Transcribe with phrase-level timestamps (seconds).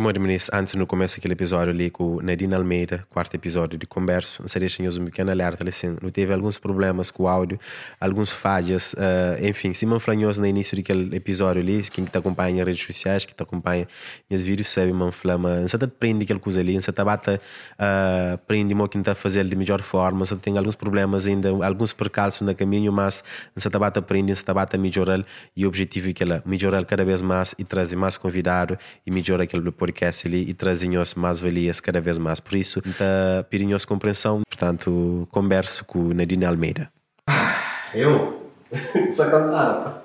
[0.00, 4.42] Muito ministro, antes no começo daquele episódio ali com Nadine Almeida, quarto episódio de Converso,
[4.48, 4.66] seria
[4.98, 7.60] um pequeno alerta, assim, não teve alguns problemas com o áudio,
[8.00, 12.66] alguns falhas, uh, enfim, se manflanhoso no início daquele episódio ali, quem te acompanha nas
[12.68, 13.86] redes sociais, que te acompanha
[14.30, 17.38] nos vídeos, sabe, manflama, não se te prende aquela coisa ali, não se bata,
[17.74, 21.92] uh, prende o que está fazer de melhor forma, se tem alguns problemas ainda, alguns
[21.92, 23.22] percalços no caminho, mas
[23.54, 25.22] se te bata prende, se te bata melhorar,
[25.54, 29.10] e o objetivo é que ela melhorar cada vez mais e trazer mais convidado e
[29.10, 32.38] melhorar aquele podcast ali e trazer-nos mais valias cada vez mais.
[32.38, 34.42] Por isso, está pedindo compreensão.
[34.48, 36.90] Portanto, converso com Nadine Almeida.
[37.92, 38.50] Eu?
[39.10, 40.02] Só cansado, pá.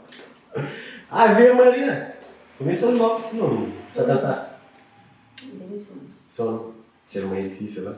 [1.11, 2.15] Ah, vê Maria.
[2.57, 3.71] Começa logo, senão.
[3.79, 4.55] Só cansado.
[5.39, 6.01] Tenho sono.
[6.29, 6.75] Sono.
[7.05, 7.95] Ser meio difícil, né?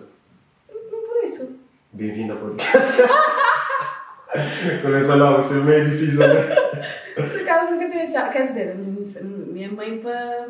[0.91, 1.57] Não por isso.
[1.93, 3.01] Bem-vindo ao podcast.
[4.81, 6.55] Começa logo, ser meio difícil, né?
[7.15, 8.29] Por acaso nunca tinha já.
[8.29, 10.47] Quer dizer, minha mãe para.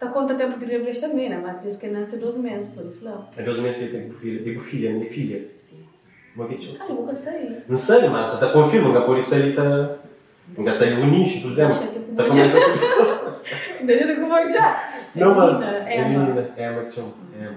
[0.00, 1.40] Está quanto tempo de gravidez também, né?
[1.42, 3.26] Mas desde que nasce 12 meses, por exemplo.
[3.36, 4.44] É 12 meses eu tenho filha.
[4.44, 5.50] Tenho filha, minha filha.
[5.58, 5.84] Sim.
[6.36, 6.84] Como é que é?
[6.88, 7.56] Eu nunca sei.
[7.68, 9.96] Não sei, mas você está confirma que por isso ele está.
[10.56, 11.76] Nunca saiu o nicho, por exemplo.
[11.78, 12.28] Comer.
[12.28, 13.40] começando.
[13.86, 14.88] Deixa eu te comer já.
[15.16, 15.62] Não, mas.
[15.62, 16.18] É É Emma.
[16.20, 16.50] menina.
[16.56, 17.12] É Emma que chama.
[17.40, 17.50] É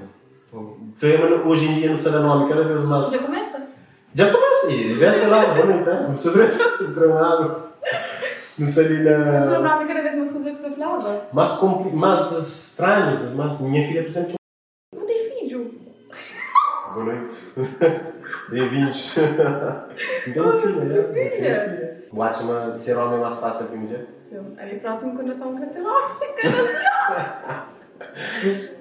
[1.00, 3.12] Tu Emma hoje em dia não sei o nome, cada vez mais.
[3.12, 3.68] Já começa?
[4.16, 5.64] Já começa, e já sei lá, é?
[6.04, 6.48] Não precisa
[6.82, 7.71] de para
[8.62, 8.68] um lado.
[8.68, 9.60] Não sei ali Mas o na.
[9.60, 11.28] nome cada vez mais coisa que você falava.
[11.34, 11.92] Mais, compli...
[11.92, 14.36] mais estranhos, mas minha filha, por exemplo.
[14.96, 15.74] Não tem filho.
[16.94, 17.36] Boa noite.
[18.50, 19.16] Bem-vindos.
[20.28, 21.30] Então, filha, né?
[21.30, 21.98] filha.
[22.12, 24.08] O acha ser homem mais fácil que mulher?
[24.30, 24.54] Sim.
[24.58, 25.96] Ali próximo quando eu sou um cancelão.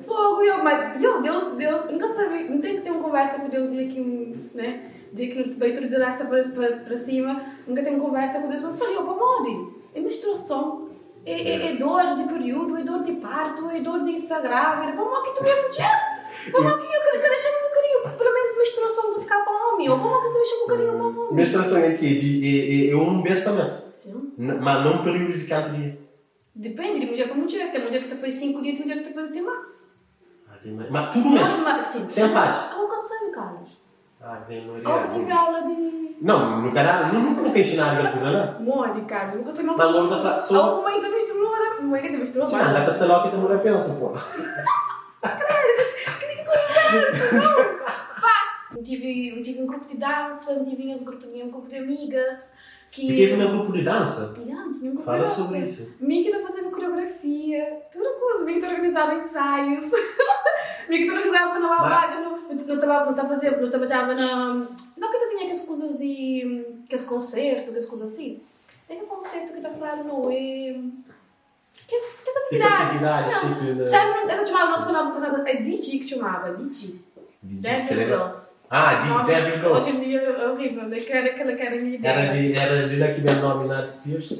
[0.06, 3.48] Fogo, eu, mas eu, Deus, Deus, nunca sabe, não tem que ter uma conversa com
[3.48, 7.82] Deus dia que, né, dia que não vai de raça para, para, para cima, nunca
[7.94, 10.88] uma conversa com Deus, mas eu falei, opa, mori, é menstruação,
[11.26, 14.92] é, é, é dor de período, é dor de parto, é dor de estar grávida,
[14.92, 16.20] para que tu é mulher,
[16.52, 19.98] para que eu quero deixar um carinho, pelo menos menstruação para ficar para homem, ou
[19.98, 21.34] para que deixar um carinho para homem.
[21.34, 23.44] Menstruação é que de, é, é, é um mês.
[24.38, 25.98] N- mas não um período de cada dia.
[26.54, 29.08] Depende de mulher para mulher, tem mulher que te foi 5 dias, tem mulher que
[29.08, 30.00] te foi até mais.
[30.48, 30.56] Ah,
[30.90, 31.44] Mas tudo mês.
[32.12, 32.72] Sem faz.
[32.72, 33.80] A nunca sabe, Carlos.
[34.22, 36.16] Ah, bem, não A nunca tive aula de...
[36.20, 39.04] Não, no canal, nunca nunca ensinaram aquela coisa, não.
[39.06, 39.34] Cara.
[39.34, 41.76] Nunca sei Mas vamos a falar A sobre- mãe da misturou, né?
[41.78, 42.46] A mãe da misturou.
[42.46, 44.14] Sim, anda com esta loca e também pensa, pô.
[48.74, 51.68] Não tive, não tive um grupo de dança, não tive um grupo, tinha um grupo
[51.68, 52.56] de amigas.
[52.90, 53.04] Que...
[53.10, 54.40] E teve meu grupo de dança?
[54.40, 55.42] Yeah, tinha um grupo Fala de dança.
[55.44, 55.96] sobre isso.
[56.00, 58.44] Mickey tá fazendo coreografia, toda coisa.
[58.44, 59.90] Mickey tá organizava ensaios.
[60.88, 62.14] Mickey tá organizava na babade.
[62.20, 62.29] Não,
[62.70, 64.54] não, não, tava, não tava fazendo, não trabalhava na.
[64.96, 66.66] Não que eu tinha aquelas coisas de.
[66.84, 68.40] aqueles concertos, aquelas coisas assim.
[68.88, 70.80] É que concerto que tá falando, não é.
[71.86, 73.02] Que, que atividades.
[73.02, 73.88] atividade, assim, sabe?
[73.88, 77.00] Sabe, eu chamava nosso canal, canal é DJ que chamava, DJ.
[77.42, 78.50] Devil Girls.
[78.68, 79.88] Ah, de Nome- Devil Girls.
[79.90, 81.00] Hoje em dia é horrível, né?
[81.00, 83.68] Que era aquela cara minha Era de, era de lá que veio o nome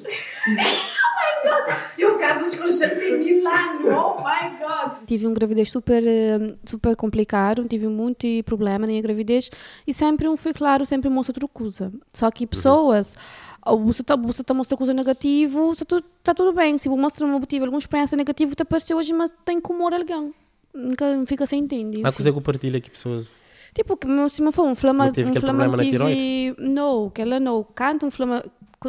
[1.44, 1.98] na Spears.
[1.98, 5.06] E o Carlos Conchete tem mil anos, oh my god!
[5.06, 9.50] Tive uma gravidez super, eh, super complicada, tive muito problema na minha gravidez
[9.86, 11.92] e sempre um foi claro, sempre mostra outra coisa.
[12.12, 13.16] Só que pessoas,
[13.64, 16.78] ou você está você tá mostrando coisa negativa, está tudo, tá tudo bem.
[16.78, 19.92] Se você mostra uma tive alguma experiência negativa, te apareceu hoje, mas tem que humor
[19.92, 20.34] alguém.
[20.72, 22.00] Nunca fica sem entender.
[22.02, 23.28] Mas coisa que eu partilho aqui, pessoas.
[23.75, 27.08] Tipo, que se me for um flama, Não teve um flama problema na tive, não,
[27.08, 28.44] que ela não, canto um flama,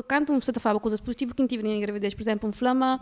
[0.07, 2.99] canto um você falava coisas positivas que não tive na gravidez, por exemplo, um flama,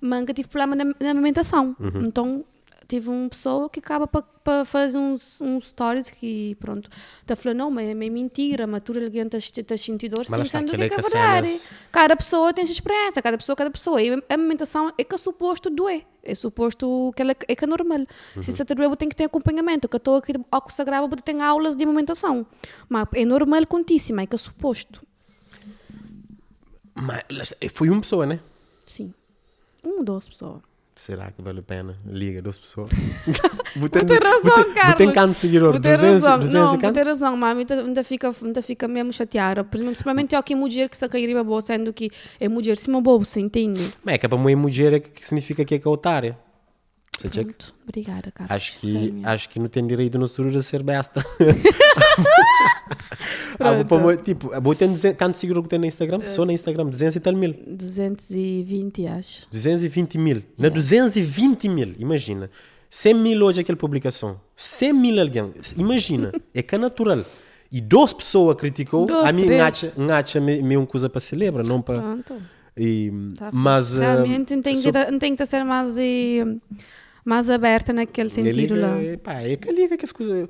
[0.00, 1.76] manga tive problema na, na alimentação.
[1.78, 2.06] Uhum.
[2.06, 2.44] Então,
[2.88, 6.90] tive uma pessoa que acaba para fazer uns, uns stories que, pronto,
[7.22, 10.76] está falando, não, mas é mentira, mas tu alguém está sentindo dor, sim, sendo que
[10.76, 11.48] é é verdade.
[11.48, 14.02] cenas- Cada pessoa tem essa experiência, cada pessoa, cada pessoa.
[14.02, 16.04] E a alimentação é que é suposto doer.
[16.22, 18.00] É suposto que ela é que é normal.
[18.00, 18.42] Se Uhum.
[18.42, 19.88] você está doer, tem que ter acompanhamento.
[19.88, 22.46] Que eu estou aqui ao que se grava, tem aulas de alimentação.
[22.88, 25.06] Mas é normal contíssimo, é que é suposto.
[26.94, 28.40] Mas está, foi uma pessoa, né?
[28.86, 29.12] Sim.
[29.84, 30.62] Um ou duas pessoas.
[30.96, 31.96] Será que vale a pena?
[32.06, 32.88] Liga, duas pessoas.
[33.74, 34.94] Vou ter razão, Carlos.
[34.96, 36.38] Tem canto seguidor, Vou ter 200, razão.
[36.38, 39.64] 200 não, vou ter razão, mas ainda, fica, ainda fica mesmo chateada.
[39.64, 43.92] Principalmente eu aqui mulher que se cair boa, sendo que é mulher cima bolsa, entende?
[44.04, 46.38] Mas é que para uma mulher é que significa que é que é otária.
[47.18, 47.54] Você checa?
[47.54, 47.74] Pronto.
[47.82, 48.50] Obrigada, Carlos.
[48.50, 51.24] Acho que, acho que não tem direito no sururu a ser besta.
[54.24, 56.26] tipo, vou ter 200, quanto seguidor que tem no Instagram?
[56.26, 57.54] Só no Instagram, 200 e tal mil.
[57.66, 59.46] 220, acho.
[59.50, 60.42] 220 mil.
[60.58, 62.50] Na 220 mil, imagina.
[62.90, 64.40] 100 mil hoje aquela publicação.
[64.56, 65.52] 100 mil alguém.
[65.76, 66.32] Imagina.
[66.54, 67.24] é que é natural.
[67.70, 72.00] E duas pessoas criticou, Duas, a mim acha, me, uma coisa para celebrar, não para...
[72.00, 72.36] Pronto.
[72.76, 73.96] E, Tá mas...
[73.96, 76.44] Realmente não tem, só- que, não tem que ser mais, eh,
[77.24, 78.96] mais aberta naquele sentido Ele lá.
[78.98, 80.48] liga, pá, é que liga que as coisas.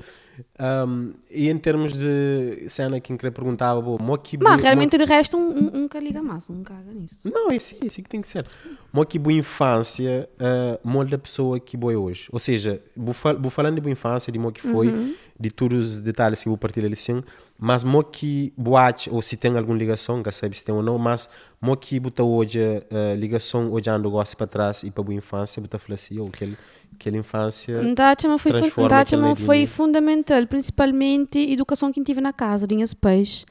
[0.87, 5.37] Um, e em termos de cena, quem queria perguntar, mo que Mas realmente de resto
[5.37, 7.31] um, um, nunca liga mais, não caga nisso.
[7.33, 8.45] Não, é assim, é assim que tem que ser.
[8.93, 12.29] Mo que boa infância, uh, molda a pessoa que boa hoje.
[12.33, 15.15] Ou seja, vou, fal vou falando de boa infância, de mo que foi, Uhum.
[15.39, 17.23] de todos os detalhes que vou partilhar ali sim,
[17.59, 20.99] mas mo que boate, ou se tem alguma ligação, que sabe se tem ou não,
[20.99, 21.29] mas
[21.61, 25.63] mo que bota hoje uh, ligação olhando o gosto para trás e para boa infância,
[25.63, 26.57] bota falar assim, oh, aquele,
[26.95, 27.83] aquela infância.
[27.83, 33.47] Ntáchama foi, transforma aquele foi fundamental, principalmente a educação que tive na casa, tinha pais.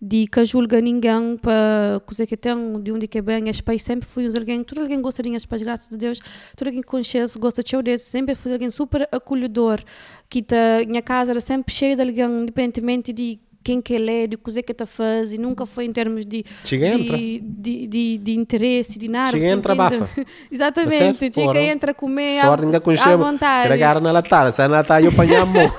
[0.00, 4.06] De que julga ninguém para coisa que tem, de onde que vem, os pais sempre
[4.06, 6.20] fui alguém, todo alguém gosta de os pais, graças a Deus,
[6.54, 9.82] todo alguém consciente gosta de desse, sempre fui alguém super acolhedor,
[10.28, 10.56] que tá,
[10.86, 14.62] minha casa era sempre cheia de alguém, independentemente de quem que ele é, de coisa
[14.62, 19.08] que está a fazer, nunca foi em termos de, de, de, de, de interesse, de
[19.08, 19.32] nada.
[19.32, 20.08] Chega, entra, bafa.
[20.52, 23.66] Exatamente, chega, Ora, entra, comer ainda com à, vontade.
[23.66, 25.72] Tragar na latada, sai na latada e eu apanhar a mão.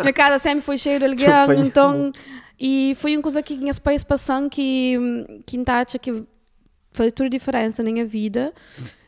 [0.00, 2.10] Minha casa sempre foi cheia de alguém, então...
[2.60, 4.98] E foi uma coisa que pais passam que,
[5.46, 6.24] que acha que
[6.92, 8.52] faz toda a diferença na minha vida.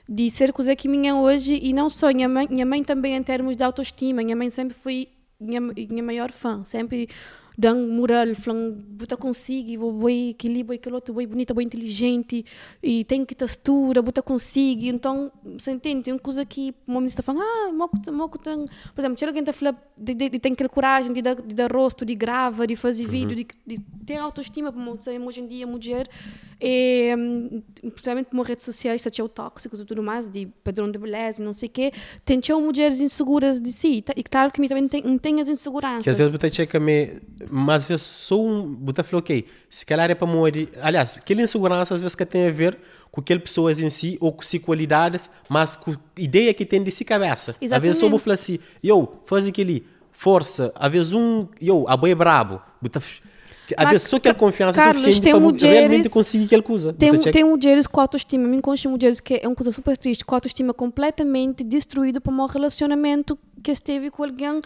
[0.08, 3.22] De ser coisa que minha hoje, e não só minha mãe, minha mãe também em
[3.22, 5.08] termos de autoestima, minha mãe sempre foi
[5.38, 7.08] minha, minha maior fã, sempre
[7.56, 12.44] dando moral, falando, bota consigo, boi aquele, boi aquele outro, boi bonita, boi inteligente,
[12.82, 17.22] e tem que textura, bota consigo, então, você entende, tem uma coisa que momento está
[17.22, 18.64] falando, ah, moco, moco tem,
[18.94, 21.34] por exemplo, tinha alguém que está falando, de, de, de, tem aquela coragem de dar,
[21.34, 25.40] de dar rosto, de grava, de fazer vídeo, de, de ter autoestima, como sabemos hoje
[25.40, 26.08] em dia, mulher,
[26.60, 30.98] e, hum, principalmente por redes sociais, está o tóxico e tudo mais, de padrão de
[30.98, 31.93] beleza, não sei o quê,
[32.25, 36.05] tem tinha mulheres inseguras de si, e claro que também tem, tem as inseguranças.
[36.05, 37.20] Que às vezes você checa me,
[37.50, 41.94] mas às vezes sou um, falou, ok, se calhar é para morrer, aliás, aquela insegurança
[41.94, 42.79] às vezes que tem a ver
[43.11, 46.91] com aquele pessoas em si ou com si qualidades, mas com ideia que tem de
[46.91, 47.53] si cabeça.
[47.53, 48.19] Às vezes Exatamente.
[48.23, 53.00] falar assim, eu, faz aquele, força, às vezes um, eu, a boi é brabo, bota-
[53.77, 56.44] às Mas, vezes só aquela Ca- confiança é Carlos, suficiente tem para mulheres- realmente conseguir
[56.47, 56.93] aquela coisa.
[56.93, 60.35] Tem, tem mulheres com autoestima, me consta mulheres que é uma coisa super triste, com
[60.35, 64.61] autoestima completamente destruída por um relacionamento que esteve com alguém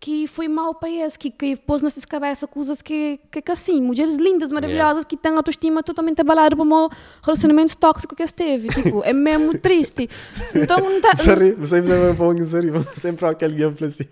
[0.00, 3.80] que foi mal para esse, que, que pôs nessas cabeças coisas que, que, que assim,
[3.80, 6.88] mulheres lindas, maravilhosas, que têm autoestima totalmente abalada por um
[7.22, 10.08] relacionamento tóxico que esteve, tipo, é mesmo triste.
[10.54, 14.06] Então, não tá, Sorry, você me para um sorry, sempre há aquele gameplay assim.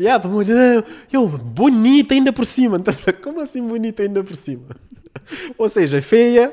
[0.00, 2.76] Yeah, para morrer, eu, bonita ainda por cima.
[2.76, 4.66] Então, como assim bonita ainda por cima?
[5.58, 6.52] Ou seja, feia,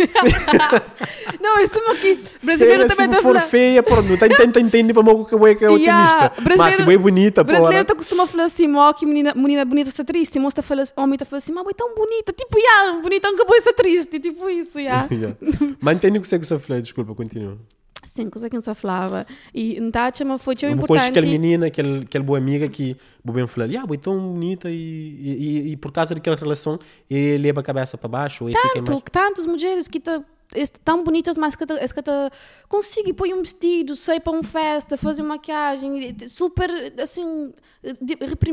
[1.40, 1.66] não, é
[1.96, 5.24] que brasileiro feia, também se está for feia, pronto, não tem tenta entender para moco
[5.24, 6.32] que é que é otimista.
[6.56, 7.84] Mas se é bonita, brasileiro porra.
[7.84, 11.24] tá costuma falar assim, ó, que menina, menina bonita está triste, mostra fala, homem tá
[11.24, 14.78] falando assim, mas boi tão bonita, tipo, yeah, bonita nunca pode ser triste, tipo isso,
[14.78, 15.08] yeah.
[15.20, 15.36] Yeah.
[15.80, 17.58] Mas entende o que você que você falou, desculpa, continua.
[18.04, 19.26] Sim, coisa que não se falava.
[19.54, 21.10] E então, chama foi tão Depois importante.
[21.10, 24.74] aquela menina, aquela, aquela boa amiga que o bem falou, ah, boi tão bonita e,
[24.74, 29.02] e, e, por causa daquela relação, ele leva a cabeça para baixo tanto, mais...
[29.10, 30.22] tantas mulheres que tá,
[30.84, 31.74] tão bonitas, mas que, tá,
[33.04, 36.70] que pôr um vestido, sair para uma festa, fazer maquiagem, super,
[37.00, 37.52] assim,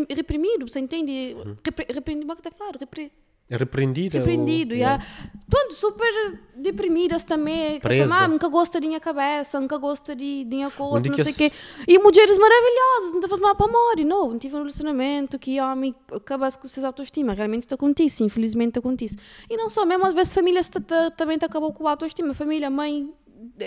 [0.10, 1.36] reprimido, você entende?
[1.36, 1.56] Uhum.
[1.94, 2.78] Reprimido, é que tá falando?
[2.78, 3.12] Repre,
[3.50, 4.18] Repreendida.
[4.20, 5.04] repreendido, ou, yeah.
[5.50, 7.80] Pronto, super deprimidas também.
[7.80, 8.14] Presa.
[8.14, 11.36] ah, nunca gosta de minha cabeça, nunca gosta de, de minha Onde não sei o
[11.52, 11.56] quê.
[11.88, 14.32] E mulheres maravilhosas, não te faz mal para morrer, não.
[14.32, 17.34] Não tive um relacionamento que homem acabasse com suas autoestima.
[17.34, 19.16] Realmente isso acontece, infelizmente acontece.
[19.50, 20.34] E não só, mesmo às vezes
[20.82, 22.34] ta- também te acabou com a autoestima.
[22.34, 23.10] Família, mãe,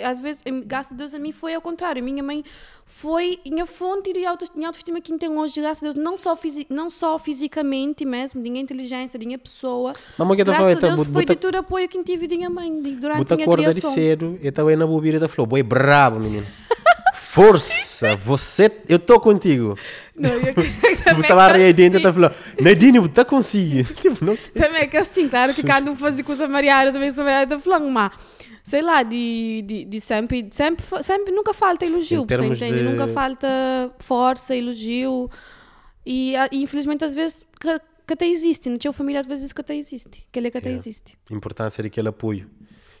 [0.03, 2.03] às vezes, graças a Deus, a mim foi ao contrário.
[2.03, 2.43] Minha mãe
[2.85, 6.65] foi minha fonte de autoestima, autoestima que tem hoje, graças a Deus, não só, fisi
[6.69, 9.93] não só fisicamente mesmo, de minha inteligência, de minha pessoa.
[9.93, 12.49] Tá Graças a falando, Deus bota- foi de todo o apoio que tive de minha
[12.49, 13.93] mãe de- durante a minha corda de criação.
[13.93, 15.45] cedo, eu estava aí na bobira da flor.
[15.47, 16.45] Boi brabo, menino.
[17.15, 19.77] Força, você, eu tô contigo.
[20.15, 20.53] Não, eu,
[21.15, 22.35] Eu estava que aí dentro assim, da flor.
[22.59, 23.91] Nadine, você tá conseguindo.
[23.95, 24.51] Tipo, não sei.
[24.51, 27.79] também que assim, claro que cada um fazia coisa mariada, também sou mariada da flan,
[27.89, 28.11] mas
[28.63, 32.77] sei lá, de, de, de sempre, sempre, sempre, nunca falta elogio, você entende?
[32.77, 33.47] de- Nunca falta
[33.99, 35.29] força, elogio.
[36.05, 39.51] E, a- e infelizmente às vezes que, que até existe, não tinha família às vezes
[39.53, 40.81] que até existe, que ele é que até Yeah.
[40.81, 41.17] existe.
[41.29, 42.49] Importância daquele apoio.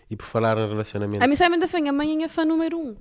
[0.09, 1.23] E por falar em relacionamento.
[1.23, 2.95] A mim sabe da fã, a mãe é fã número um.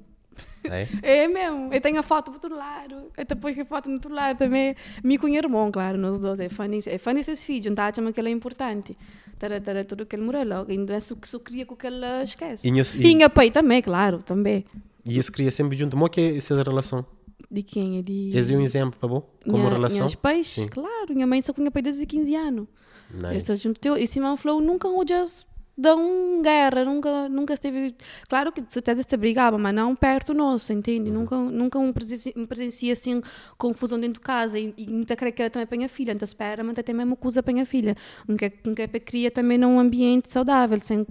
[0.65, 0.87] É?
[1.03, 3.95] É mesmo, eu tenho a foto do outro lado, eu depois que a foto do
[3.95, 7.13] outro lado também, me com o irmão, claro, nós dois, é fã nisso, é fã
[7.13, 8.97] desses filhos, então chama que ele é importante,
[9.41, 12.05] tara, tara, tudo que ele morreu logo, ainda é só que só queria que ele
[12.23, 12.69] esquece.
[12.69, 14.67] E E, e- pai também, claro, também.
[15.05, 15.97] E isso cria sempre junto.
[15.97, 17.05] Mo que é essa relação?
[17.51, 17.99] De quem?
[17.99, 18.31] É de...
[18.37, 19.23] Esse é um exemplo, tá bom?
[19.45, 20.01] Como minha, relação.
[20.01, 20.69] Minhas pais, Sim.
[20.69, 22.67] claro, minha mãe só com minha pai desde 15 anos.
[23.13, 23.37] Nice.
[23.37, 25.47] Essa junto teu, e Simão falou, nunca odias
[25.89, 27.95] um guerra, nunca, nunca esteve.
[28.29, 31.11] Claro que certeza se brigava, mas não perto nosso, entende?
[31.11, 33.21] Nunca, nunca um presencia, um presencia assim
[33.57, 36.25] confusão dentro de casa e, e muita creio que ela também para a filha, então
[36.25, 37.97] espera, mas tem mesmo coisa para a filha.
[38.27, 41.07] Não quer, não quer cria também num ambiente saudável, sem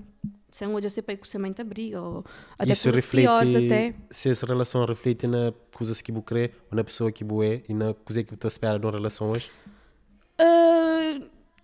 [0.52, 2.26] sem hoje ser pai com semente briga ou
[2.58, 3.94] até Isso coisas piores reflete, até.
[4.10, 7.62] se essa relação reflete na coisas que você crê, ou na pessoa que você é,
[7.70, 9.50] e na coisa que você espera de uma relação hoje.
[10.40, 10.99] Uh,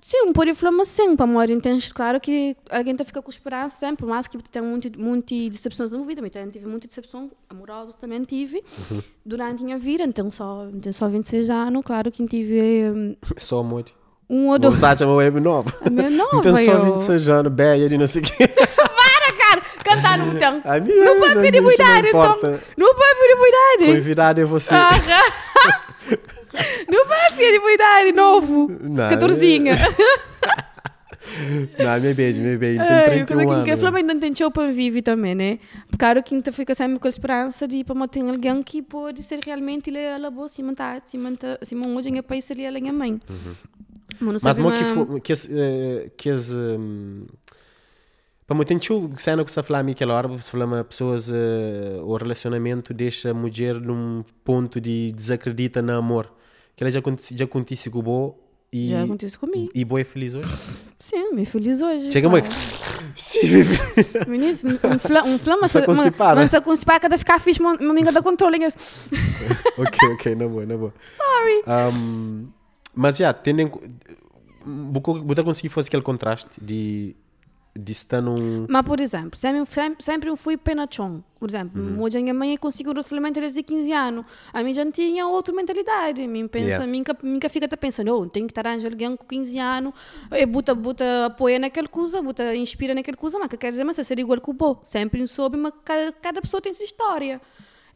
[0.08, 1.94] sim, por inflama sim, para morrer intenso.
[1.94, 6.22] Claro que alguém fica com esperança sempre, mas que tem muitas muito decepções na vida.
[6.30, 8.64] Também tive muita decepção amorosa, também tive
[9.26, 10.04] durante a minha vida.
[10.04, 13.86] Então, só, então, só 26 anos, claro que tive um, Só amor.
[14.30, 14.76] um ou dois.
[14.76, 15.74] usar uma web nova.
[15.84, 16.86] A minha nova, Então só eu.
[16.94, 18.48] 26 anos, beia de não sei o quê.
[18.48, 19.62] Para, cara!
[19.84, 20.62] Cantar no botão.
[20.64, 22.40] A minha Não pode pedir cuidado, então.
[22.78, 23.96] Não pode pedir cuidado.
[23.98, 24.74] Convidado é você.
[24.76, 25.85] Ah.
[26.90, 28.72] Não vai pedir cuidado novo.
[28.82, 29.60] Não, 14.
[31.80, 32.82] Não, me beijo, me beijo.
[32.82, 33.80] É, Tem eu 31 coisa que anos.
[33.80, 35.60] o Flamengo não tem show para viver também, né?
[35.98, 39.40] Claro que ainda fica sempre com a esperança de para ter alguém que pode ser
[39.44, 42.94] realmente ele ela boa se manter, se manter, se hoje em país seria ela minha
[42.94, 43.20] mãe.
[43.28, 44.72] Mas não Mas sabe uma-
[45.20, 46.30] que que eh, que
[48.48, 52.94] para muito tempo cena que você fala aquela hora você fala pessoas eh, o relacionamento
[52.94, 56.32] deixa a mulher num ponto de desacredita no amor
[56.76, 58.40] que ela já acontece já acontece com o bo
[58.72, 59.70] e Já aconteceu comigo.
[59.74, 60.50] e bo é feliz hoje
[61.00, 62.12] Sim, me feliz hoje.
[62.12, 62.42] chega mãe
[63.16, 64.28] sim me feliz.
[64.28, 64.52] Menino,
[64.84, 66.42] um fla, um fla, mas Você uma, constipada.
[66.42, 68.58] mas se constipar cada ficar fixe, uma amiga da controle.
[69.78, 71.94] ok ok na boa na boa Sorry.
[71.96, 72.48] Um,
[72.94, 73.72] mas já tendo em
[75.26, 77.16] você conseguir fazer aquele contraste de
[77.78, 81.24] de estar num Mas, por exemplo, sempre, sempre, sempre eu fui penachão.
[81.38, 82.02] Por exemplo, Uhum.
[82.02, 84.26] hoje a minha mãe conseguiu o relacionamento desde 15 anos.
[84.54, 86.26] A minha já tinha outra mentalidade.
[86.26, 86.88] Minha pensa, Yeah.
[86.88, 89.94] minha, minha fica tá pensando, oh, tem que estar alguém com 15 anos,
[90.32, 94.00] e buta, buta apoia naquela coisa, buta inspira naquela coisa, mas que quer dizer, mas
[94.00, 94.80] é ser igual que o bom.
[94.84, 97.42] Sempre soube, mas cada, cada pessoa tem sua história.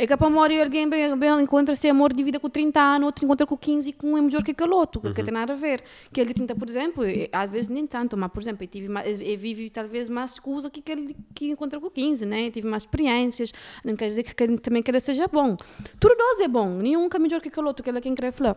[0.01, 3.25] É que para morrer alguém bem, bem encontra-se amor de vida com 30 anos, outro
[3.25, 5.83] encontra com 15 com é melhor que aquele outro, que tem nada a ver.
[6.13, 8.87] Que ele 30, por exemplo, eh, às vezes nem tanto, mas por exemplo, eu, tive
[8.87, 12.47] eu vive talvez mais coisa que aquele que encontra com 15, né?
[12.47, 13.51] Eu tive mais experiências,
[13.83, 15.57] não quer dizer que que também que ele seja bom.
[15.99, 18.31] Tudo nós é bom, nenhum é melhor que aquele outro, que ele é quem quer
[18.31, 18.55] falar.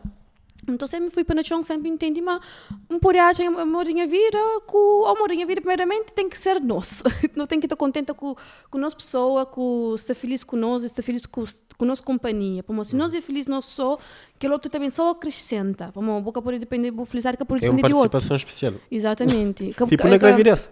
[0.68, 2.40] Então sempre fui para a chão, sempre entendi, mas
[2.88, 7.04] um poragem, amor da minha vida, com da minha vida, primeiramente, tem que ser nosso.
[7.34, 8.36] Não tem que estar contente com,
[8.70, 11.44] com nossa pessoa, com estar feliz com nós, estar feliz com,
[11.76, 12.62] com nossa companhia.
[12.62, 13.98] Como se nós é feliz, nós só,
[14.42, 15.92] que o outro também só acrescenta.
[15.94, 18.10] A boca pode depender, vou felizar que pode é uma depender de outro.
[18.10, 19.66] participação especial Exatamente.
[19.78, 20.68] Que- tipo na gravidez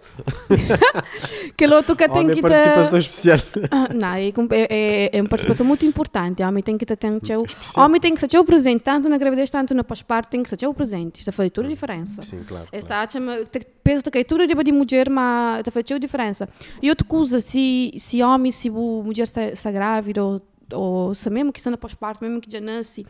[1.55, 3.39] Que o outro que tem Homem, que participação especial
[3.71, 6.43] Ah, Não, é, é, é, é uma participação muito importante.
[6.43, 7.45] Homem tem que ter tem que ter o
[7.77, 10.67] homem tem que ter o presente, tanto na gravidez, tanto na pós-parto, tem que ter
[10.67, 11.19] o presente.
[11.19, 12.21] Isto faz toda a diferença.
[12.23, 12.67] sim claro, claro.
[12.73, 13.37] Esta chama,
[13.81, 16.49] penso que tudo é de mulher, mas faz toda a diferença.
[16.81, 19.23] E outra coisa, se, se homem, se mulher
[19.53, 20.41] está grávida, ou,
[20.73, 23.05] ou se mesmo que está na pós-parto, mesmo que já nasce,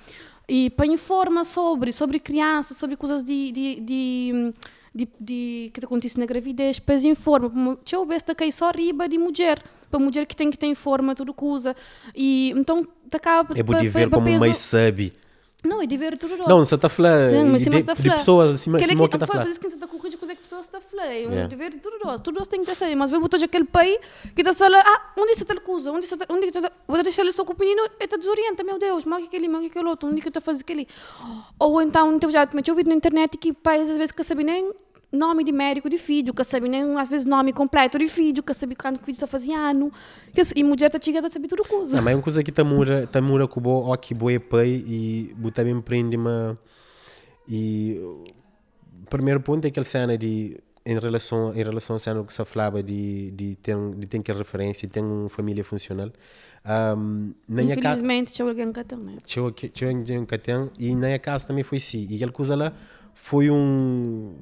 [0.47, 4.53] e para informar sobre, sobre criança, sobre coisas de, de, de
[4.93, 7.77] de, de, que acontece na gravidez, depois informa.
[7.85, 9.63] Se está só riba de mulher.
[9.89, 11.75] Para mulher que tem que ter informa, tudo coisa.
[12.13, 15.13] E então acaba é bom de ver como mãe sabe
[15.63, 17.77] Não, é de ver tudo não você está a falar Sim, mas de, se você
[17.77, 18.15] está a de falar.
[18.17, 19.87] pessoas assim mas Que é que está a foi falar por isso que você está
[19.87, 21.05] corrigindo coisa que pessoas está a falar.
[21.05, 21.55] É Yeah.
[21.55, 22.19] um de tudo nós.
[22.21, 22.95] Tudo tem que saber.
[22.95, 23.97] Mas vê botou aquele pai
[24.35, 25.91] que está a falar, ah, onde está tal coisa?
[25.91, 28.79] Onde está onde está Vou deixar ele só com o menino e está desorienta, meu
[28.79, 30.09] Deus, mas é aquele, mas que é aquele outro?
[30.09, 30.87] Onde é que eu estou a fazer aquele?
[31.59, 34.71] Ou então, então já tinha ouvido na internet que pais às vezes que sabem nem
[35.11, 38.53] nome de médico de filho, que sabem nem às vezes nome completo de filho, que
[38.53, 39.91] sabem quando o filho está fazendo.
[40.33, 41.97] Que, e mulher está chegando a saber tudo coisa.
[41.97, 45.35] Não, mas é uma coisa que tamura, tamura com o bo, que boa pai e
[45.53, 46.57] também prende uma
[47.47, 52.33] e o primeiro ponto é aquele cena de em relação em relação ao cena que
[52.33, 56.11] se falava de de ter de ter que referência, ter uma família funcional.
[56.63, 59.17] Um, na Infelizmente, tinha alguém que tem, né?
[59.25, 62.07] tinha tinha um catão e na minha casa também foi assim.
[62.09, 62.73] E aquela coisa lá
[63.23, 64.33] foi um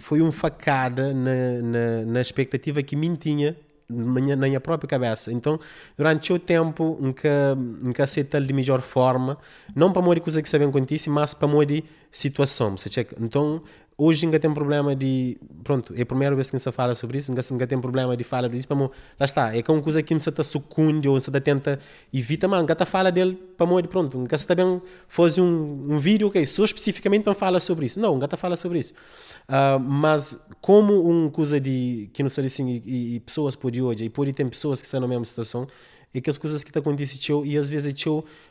[0.00, 3.56] foi um facada na, na, na expectativa que mim tinha
[3.88, 5.32] na minha, própria cabeça.
[5.32, 5.58] Então,
[5.96, 9.36] durante o tempo, nunca, nunca aceitei de melhor forma,
[9.74, 12.76] não para morrer coisa que sabem acontecer, mas para morrer situação.
[13.20, 13.62] Então,
[14.00, 15.36] hoje ainda tem problema de.
[15.62, 18.48] Pronto, é a primeira vez que se fala sobre isso, ainda, tem problema de falar
[18.48, 18.66] disso.
[18.74, 21.40] Mo- lá está, é que é uma coisa que você está sucunde ou você está
[21.40, 21.78] tenta
[22.12, 23.86] evita, mas ainda fala dele para morrer.
[23.88, 28.00] Pronto, ainda está bem fazer um, um vídeo, ok, só especificamente para falar sobre isso.
[28.00, 28.94] Não, ainda fala sobre isso.
[29.46, 34.04] Ah, mas como uma coisa de que não sei assim e, e pessoas por hoje
[34.04, 35.66] e pode ter pessoas que estão na mesma situação
[36.12, 37.96] é que as coisas que te acontecem e às vezes é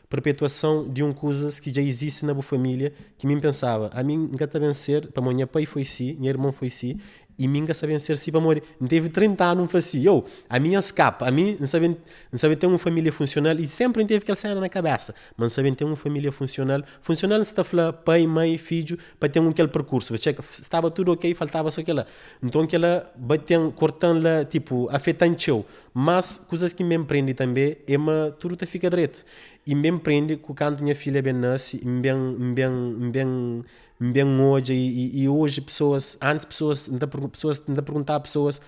[0.08, 4.30] perpetuação de um coisas que já existe na boa família que mim pensava a mim
[4.58, 6.96] bem ser para minha pai foi si minha irmã foi si
[7.40, 8.62] e minha sabem ser si para morrer.
[8.78, 10.10] Não teve 30 anos, não fazia.
[10.10, 11.96] Eu, a minha escapa, a mim, não sabem,
[12.30, 15.14] não sabem ter uma família funcional e sempre teve aquela cena na cabeça.
[15.38, 16.82] Mas não sabem ter uma família funcional.
[17.00, 20.14] Funcional se está falar pai, mãe, filho, para ter um aquele percurso.
[20.14, 22.06] Você estava tudo ok, faltava só aquela.
[22.42, 25.64] Então aquela, batendo, cortando lá, tipo, afetando eu.
[25.94, 29.24] Mas, coisas que me empreende também, é uma, tudo te fica direito.
[29.66, 33.64] E me empreende quando minha filha bem nasce, bem, bem, bem,
[34.00, 38.60] bem hoje, e, e, hoje pessoas, antes pessoas, ainda, pessoas, ainda perguntar a pessoas,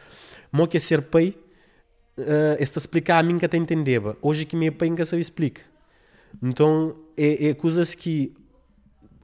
[0.52, 1.34] mo que é ser pai,
[2.18, 4.16] uh, esta explicar a mim que até entendeva.
[4.20, 5.64] Hoje que meu pai nunca sabe explicar.
[6.42, 8.34] Então, é, é coisas que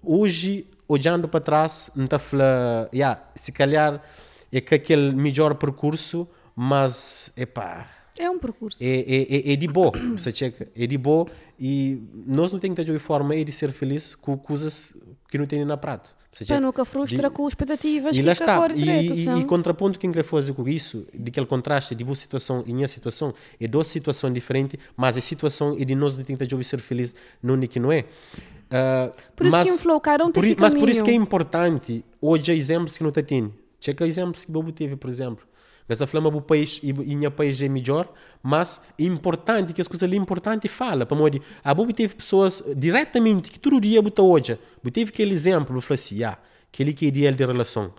[0.03, 4.03] hoje, olhando para trás, não está falando, yeah, se calhar
[4.51, 7.87] é que aquele melhor percurso, mas, epá,
[8.19, 8.83] é um percurso.
[8.83, 12.77] É, é, é, é de boa, você checa, é de boa e nós não temos
[12.77, 14.97] que ter de forma de ser feliz com coisas
[15.29, 16.17] que não tem na prato.
[16.47, 18.69] Para nunca frustra de, com expectativas e que lá está.
[18.75, 22.15] E, e, e, contraponto que eu quero fazer com isso, de aquele contraste de boa
[22.15, 26.25] situação e minha situação, é duas situações diferentes, mas a situação é de nós não
[26.25, 28.01] temos de ser feliz, não é que não é.
[28.01, 32.97] Uh, por isso mas, que inflocaram por, Mas por isso que é importante, hoje, exemplos
[32.97, 33.53] que não te tem.
[33.81, 35.49] Checa exemplos que o Bobo teve, por exemplo
[35.89, 40.07] essa flama do país e minha país é melhor, mas é importante que as coisas
[40.07, 44.59] ali importantes fala, para modo a Bobo teve pessoas diretamente que todo dia botou hoje,
[44.93, 46.37] teve aquele exemplo, falou assim, ah,
[46.73, 47.93] aquele que é ideal de relação.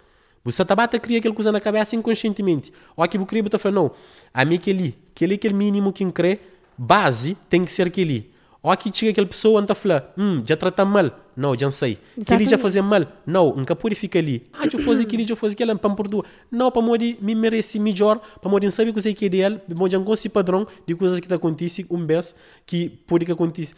[0.44, 2.72] Você tá bata cria aquela coisa na cabeça inconscientemente.
[2.96, 3.92] Ou aqui você fala, não,
[4.34, 6.40] a mim aquele, aquele que é o mínimo que crê,
[6.78, 8.32] base tem que ser aquele.
[8.62, 11.10] Ou aqui chega aquela pessoa e fala, hum, já trata mal.
[11.36, 11.98] Não, já sei.
[12.26, 13.08] Que ele já fazia mal.
[13.26, 14.46] Não, nunca pode ficar ali.
[14.52, 18.20] Ah, eu fazer aquilo, eu fazer aquilo, para por Não, para modo me merece melhor,
[18.42, 21.88] para modo saber o que é ideal, para não se padrão de coisas que acontecendo,
[21.92, 22.36] um vez
[22.66, 23.74] que pode que aconteça.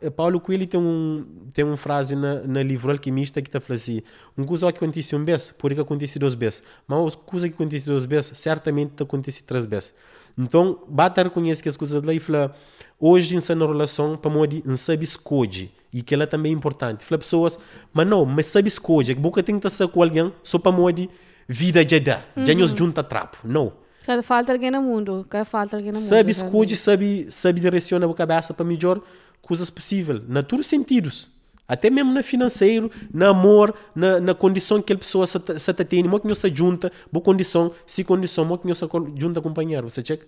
[0.00, 3.80] Eh, Paulo Coelho tem um tem uma frase na, na livro Alquimista que está falando
[3.80, 4.02] assim,
[4.36, 6.64] uma coisa que acontece um vez, pode que aconteça duas vezes.
[6.88, 9.94] Mas uma coisa que acontece duas vezes, certamente acontece três vezes.
[10.38, 12.54] Então, bata reconhece que as coisas lá e fala,
[13.00, 17.04] hoje em na relação, para modo não sabe escolher e que ela também é importante.
[17.04, 17.58] Fala pessoas,
[17.92, 21.08] mas não, mas sabe escolher, que boca tem que estar com alguém só para modo
[21.48, 22.46] vida de dar, uhum.
[22.46, 23.72] já nos junta trapo, não.
[24.04, 26.08] Cada falta alguém no mundo, cada falta alguém no mundo.
[26.08, 29.00] Sabe escolher, sabe, sabe direcionar a cabeça para melhor
[29.40, 31.30] coisas possíveis, na todos os sentidos.
[31.68, 36.02] Até mesmo na financeiro, na amor, na, na condição que a pessoa se, se tem,
[36.02, 40.26] não que se junta, boa condição, se condição, não que se junta companheiro, você checa?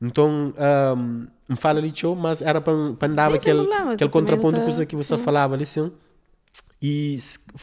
[0.00, 0.52] Então,
[0.96, 3.60] um, me fala ali, tio, mas era para, para dar aquele,
[3.92, 5.22] aquele contraponto coisa que você sim.
[5.22, 5.92] falava ali, sim.
[6.82, 7.16] E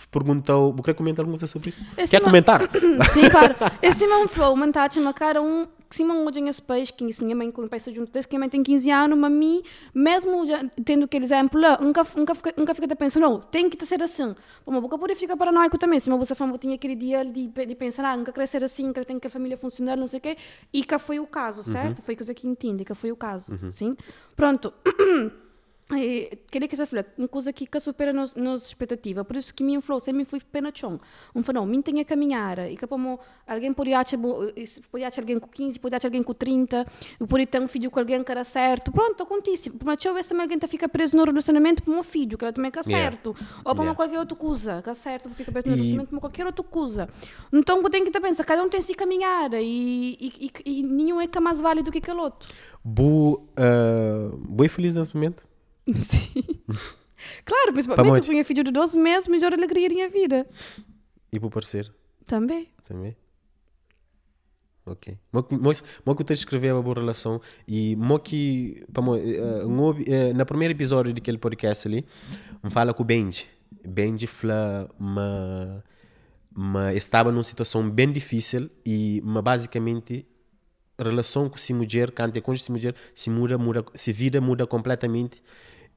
[0.09, 1.83] perguntou, vou querer comentar alguma coisa sobre isso?
[1.97, 2.61] Esse Quer comentar?
[3.11, 3.53] Sim, claro.
[3.81, 4.65] Esse não foi, uma
[4.97, 8.11] uma cara um que se não olhem esse país, que minha mãe com país junto
[8.11, 12.05] desde que minha mãe tem 15 anos, mas mim, mesmo já tendo aquele exemplo nunca,
[12.15, 14.35] nunca, nunca fica pensando, não, tem que ser assim.
[14.67, 17.75] Uma boca pode ficar paranoico também, se uma você fama tinha aquele dia de, de
[17.75, 20.37] pensar, ah, nunca crescer assim, que tem que a família funcionar, não sei o quê,
[20.71, 21.97] e que foi o caso, certo?
[21.97, 22.03] Uhum.
[22.03, 23.71] Foi coisa que entende, que foi o caso, uhum.
[23.71, 23.97] sim?
[24.35, 24.71] Pronto.
[26.51, 29.25] Queria que você falasse uma coisa que, que supera nos, nos expectativas.
[29.25, 30.99] Por isso que me falou, sempre fui pena chão.
[31.33, 32.59] Um falou, mim tem a caminhar.
[32.69, 34.19] E que como alguém pode achar,
[34.91, 36.85] pode achar alguém com 15, pode achar alguém com 30,
[37.19, 38.91] e pode ter um filho com alguém que era certo.
[38.91, 39.71] Pronto, acontece.
[39.83, 42.53] Mas eu vejo também alguém que fica preso no relacionamento com um filho, que ela
[42.53, 43.35] também que é certo.
[43.35, 43.57] Yeah.
[43.65, 43.95] Ou para yeah.
[43.95, 47.09] qualquer outra coisa, que é certo, fica preso no relacionamento com qualquer outra coisa.
[47.51, 49.55] Então, eu tenho que pensar, cada um tem se caminhar.
[49.55, 52.47] E, e, e, e nenhum é que é mais válido que aquele outro.
[52.83, 55.48] Boa, uh, boa e feliz nesse momento?
[55.97, 56.43] Sim.
[57.43, 60.47] Claro, principalmente porque minha filha de 12 meses, melhor alegria da minha vida.
[61.31, 61.93] E para o parceiro?
[62.25, 62.67] Também.
[62.87, 63.15] Também?
[64.85, 65.17] Ok.
[65.61, 65.83] Mas
[66.15, 72.05] que te escrever uma boa relação e que uh, na primeiro episódio daquele podcast ali,
[72.71, 73.45] fala com o Benji.
[73.85, 75.83] Benji fala uma,
[76.55, 80.25] uma estava numa situação bem difícil e uma, basicamente
[80.97, 84.65] relação com essa mulher, quando é com essa mulher, se muda, muda, se vida muda
[84.65, 85.41] completamente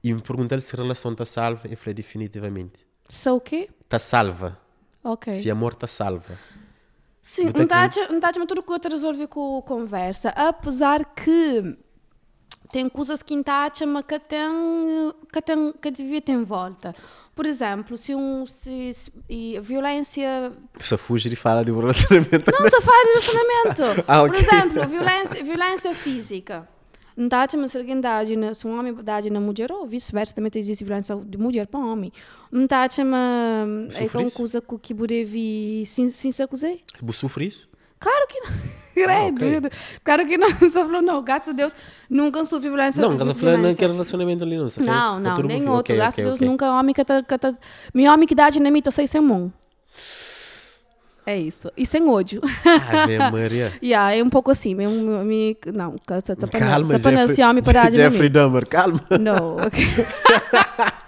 [0.03, 2.87] e me perguntar se a relação está salva, eu falei definitivamente.
[3.09, 3.69] Se o quê?
[3.83, 4.59] Está salva.
[5.05, 5.33] Ok.
[5.35, 6.39] Se amor está salva.
[7.23, 8.47] Sim, não está que...
[8.47, 10.31] tudo que eu resolver com a conversa.
[10.31, 11.77] Apesar que
[12.73, 14.51] tem coisas que entacha, mas que tem,
[15.33, 16.95] que tem, que devia ter em volta.
[17.35, 22.51] Por exemplo, se um se, se e violência só fuge de falar de relacionamento.
[22.51, 24.05] Não, só fala de relacionamento.
[24.09, 24.43] ah, okay.
[24.43, 26.69] Por exemplo, violência, violência física.
[27.17, 28.23] A se alguém dá
[28.55, 32.13] se um homem dá na mulher ou vice-versa, também existe violência de mulher para homem.
[32.51, 32.89] Não está a
[34.17, 36.81] é uma coisa que deve sim sim se.
[37.01, 37.69] Você sofre isso?
[37.99, 39.35] Claro que não.
[39.37, 39.69] Credo.
[39.69, 40.01] Ah.
[40.03, 40.53] Claro que não.
[40.55, 41.75] Você falou, não, graças a Deus,
[42.11, 43.01] nunca sofri violência.
[43.01, 44.67] Não, graças a Deus, não quero relacionamento ali, não.
[44.81, 45.95] Não, não, nem outro.
[45.95, 47.23] Graças a Deus, nunca homem que está.
[47.95, 49.51] Meu homem que dá dinamite, eu sei ser bom.
[51.25, 51.71] É isso.
[51.77, 52.41] E sem ódio.
[52.65, 53.73] Ave Maria.
[53.83, 54.75] yeah, é um pouco assim.
[54.75, 57.31] Me, me, não, se se Calma, se apenas
[57.97, 58.31] Jeffrey, homem.
[58.31, 59.01] Dahmer, calma.
[59.21, 59.57] Não.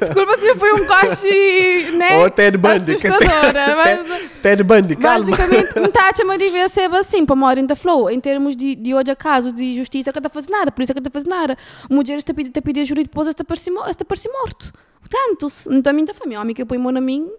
[0.00, 2.18] Desculpa se foi um corte, né?
[2.18, 2.92] Ou Ted Bundy.
[2.92, 4.30] Assustadora, mas...
[4.42, 5.30] Ted, Bundy, calma.
[5.30, 9.10] Basicamente, um Tati devia ser assim, para morar em flow, em termos de, de hoje
[9.10, 11.56] a caso, de justiça, que está fazendo nada, por isso é que está fazendo nada.
[11.90, 13.56] Mulheres está pedindo, está pedindo e depois está para
[14.04, 14.72] para morto.
[15.08, 17.30] Tanto, então a mim da família, homem que põe mão na mim,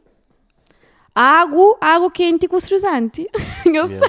[1.16, 3.28] água, água quente com estresante.
[3.66, 4.00] Eu sei.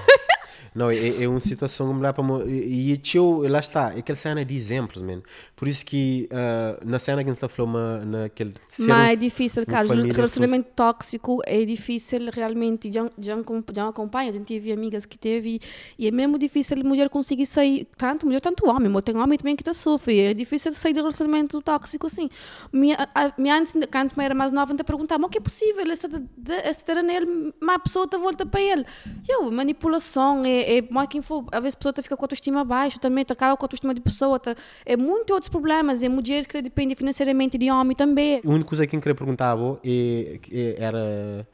[0.74, 4.00] Não, é, é uma situação como lá para mo- e e tio, lá está, é
[4.00, 5.22] aquela cena de exemplos, man.
[5.56, 9.84] Por isso que ah, na cena que a gente falando, naquele Mas é difícil, uma
[9.84, 12.92] família Relacionamento tóxico é difícil realmente.
[12.92, 13.36] Já, já,
[13.74, 15.58] já acompanha, a gente teve amigas que teve.
[15.98, 17.86] E é mesmo difícil a mulher conseguir sair.
[17.96, 18.90] Tanto mulher, tanto homem.
[18.90, 20.20] Mas tem homem também que está sofre.
[20.20, 22.28] É difícil sair do relacionamento tóxico assim.
[22.70, 25.40] Minha, a, minha antes, quando eu era mais nova, ainda perguntava: mas o que é
[25.40, 25.82] possível?
[25.90, 28.84] Essa, de- de- essa ter nele, mas a pessoa está volta para ele.
[29.26, 31.46] Eu, manipulação, é, é mais quem for.
[31.50, 33.94] Às vezes a pessoa fica com a autoestima baixa também, tá, acaba com a autoestima
[33.94, 34.38] de pessoa.
[34.38, 36.02] Tá, é muito outros problemas.
[36.02, 38.40] É mulher que depende financeiramente de homem também.
[38.44, 41.46] A única coisa que eu queria perguntar é, é, era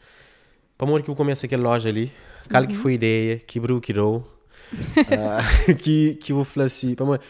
[0.76, 2.10] para amor que eu comece aquela loja ali,
[2.50, 4.26] qual que foi a ideia, que brou que deu,
[5.16, 5.42] ah,
[5.78, 7.20] que, que eu falei assim, para amor,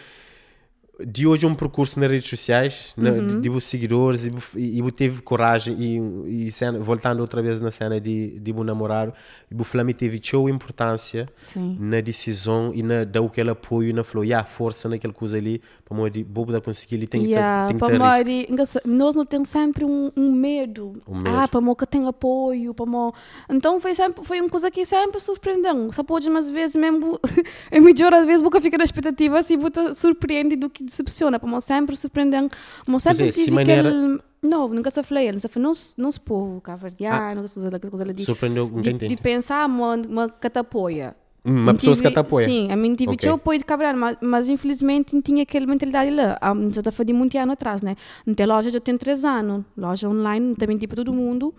[1.06, 5.76] de hoje um percurso nas redes sociais, na, de, de seguidores, e, eu teve coragem,
[5.78, 9.12] e, e cena, voltando outra vez na cena de, de meu namorado,
[9.52, 11.76] o Flamengo teve show importância Sim.
[11.80, 15.60] na decisão e na dar aquele apoio, na falou, yeah, força naquela coisa ali,
[15.92, 19.84] para amor de bobo da conseguir, ele tem Yeah, que engraçado, nós não temos sempre
[19.84, 21.00] um, um medo.
[21.06, 21.30] Um medo.
[21.30, 23.14] Ah, mo que tem apoio, mo...
[23.48, 25.92] Então foi sempre foi uma coisa que sempre surpreendeu.
[25.92, 27.18] Só pode umas vezes mesmo
[27.70, 31.60] é melhor às vezes porque fica na expectativa assim, você surpreende do que decepciona, mo
[31.60, 32.48] sempre surpreendeu.
[32.88, 35.74] Mo sempre é, se tive maneira- aquele não, nunca se falei, não se falei, não
[35.74, 39.66] se não se povo cavardiar, não se usa aquela coisa de Surpreendeu de, de pensar,
[39.66, 41.14] uma que te apoia.
[41.44, 42.46] Uma pessoa te apoia.
[42.46, 43.28] Sim, a mim tive Ok.
[43.28, 43.30] okay.
[43.34, 46.38] apoio de cabrar, mas, mas infelizmente não tinha aquela mentalidade lá.
[46.40, 47.96] Ah, Já está fazendo muito ano atrás, né?
[48.24, 49.64] Não tem loja, já tem três anos.
[49.76, 51.52] Loja online, não tem para todo mundo.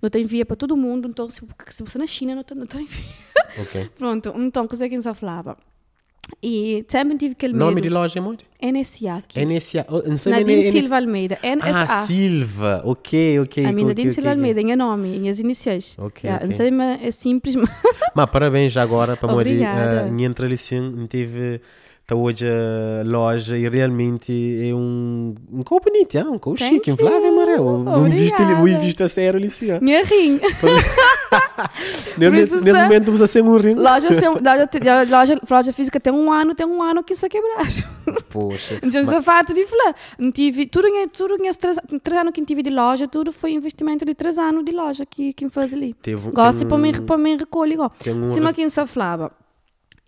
[0.00, 1.08] Não tem envia para todo mundo.
[1.08, 3.04] Então, se, se você na China, não tem, não tem envia.
[3.58, 3.90] Ok.
[3.98, 5.56] Pronto, então, que a gente falava.
[6.42, 7.84] E sempre tive aquele Nome medo.
[7.84, 8.44] de loja é muito?
[8.62, 9.44] NSA aqui.
[9.44, 9.86] NSA.
[9.88, 11.38] Oh, não sei Nadine nem- Silva Almeida.
[11.42, 11.82] NSA.
[11.82, 12.82] Ah, Silva.
[12.84, 13.64] Ok, ok.
[13.64, 14.38] a minha Nadine ok, Silva ok.
[14.38, 15.96] Almeida, em nome, em as iniciais.
[15.98, 16.48] Ok, Yeah, ok.
[16.48, 17.70] Não sei, mas é simples, mas...
[18.30, 19.50] Parabéns já agora para Mori.
[19.50, 20.06] Obrigada.
[20.06, 21.60] Uh, minha entrelição teve
[22.06, 24.30] tá hoje a loja e realmente
[24.62, 26.96] é um um copo bonito, ah, um Thank chique, you.
[27.28, 27.82] Amarelo.
[27.82, 29.72] Não viste o viste a sério ali sim.
[29.72, 29.80] ó.
[29.80, 30.38] Minha rim.
[32.18, 33.74] Nesse, isso nesse momento você sem um rim.
[33.74, 34.68] Loja, sem- loja,
[35.10, 37.66] loja, loja física tem um ano, tem um ano que isso é quebrado.
[38.30, 38.78] Poxa.
[38.82, 39.94] Então, essa parte de falar.
[40.18, 43.32] Não tive, tudo, em- tudo em três, três anos que eu tive de loja, tudo
[43.32, 45.94] foi investimento de três anos de loja que, que faz ali.
[46.02, 49.30] Teve Gosto tem para mim, para mim recolhe um Cima res- quem se falava.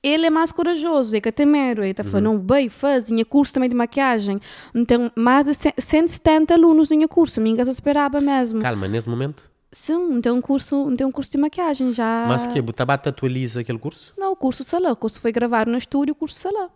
[0.02, 2.08] Ele é mais corajoso, é que tem medo, ele está Uhum.
[2.10, 4.40] falando, não, bem, faz, tinha curso também de maquiagem.
[4.72, 8.60] Então, mais de 100 170 alunos tinha curso, minha casa esperava mesmo.
[8.62, 9.50] Calma, nesse momento.
[9.70, 12.24] Sim, não tem um curso, não tem um curso de maquiagem já.
[12.26, 14.14] Mas que Butabata atualiza aquele curso?
[14.16, 14.92] Não, o curso salão.
[14.92, 16.70] O curso foi gravado no estúdio, o curso salão.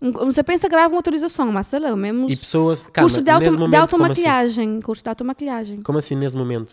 [0.00, 2.30] Um- Você pensa grava uma autorização, mas salão mesmo.
[2.30, 2.82] E pessoas.
[2.82, 4.80] Calma, curso de, auto, de momento, como assim?
[4.80, 5.82] Curso de automaquilhagem.
[5.82, 6.72] Como assim nesse momento?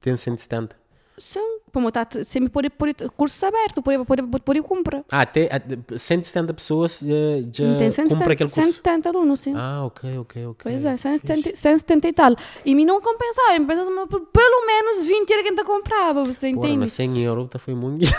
[0.00, 0.76] Tem 170.
[1.16, 5.04] Sim, para montar sempre por, por curso aberto, por por por, por compra.
[5.10, 8.54] Ah, até até 170 pessoas eh, já Tem compram 170, aquele curso.
[8.62, 9.52] 170 alunos, sim.
[9.56, 10.72] Ah, ok, ok, ok.
[10.72, 12.34] Pois é, 170, 170 e tal.
[12.64, 16.66] E me não compensava, eu pensava, pelo menos 20 era quem te comprava, você Porra,
[16.68, 16.78] entende?
[16.78, 18.00] mas 100 euros tá foi muito.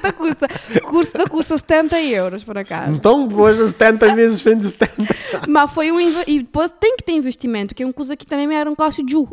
[0.00, 0.48] Quanto custa?
[0.82, 2.92] Curso da custa 70 euros, por acaso.
[2.92, 5.16] então, hoje 70 vezes 170.
[5.48, 8.46] Mas foi um E depois tem que ter investimento, que é uma coisa que também
[8.46, 9.28] me era um gosto de ju.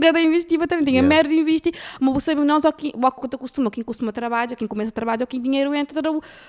[0.00, 1.08] Cada investimento também tinha Yeah.
[1.14, 1.72] merda de investir.
[2.00, 5.40] Mas você, nós, aqui, o que costuma, quem costuma trabalhar, quem começa a trabalhar, quem
[5.40, 6.02] dinheiro entra,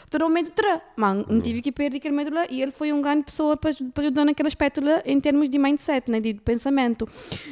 [0.09, 0.81] terá o- medo terá.
[0.95, 2.45] Mas não tive que perder aquele medo lá.
[2.49, 5.57] E ele foi uma grande pessoa para para ajudar naquele aspecto lá, em termos de
[5.57, 7.07] mindset, né, de pensamento.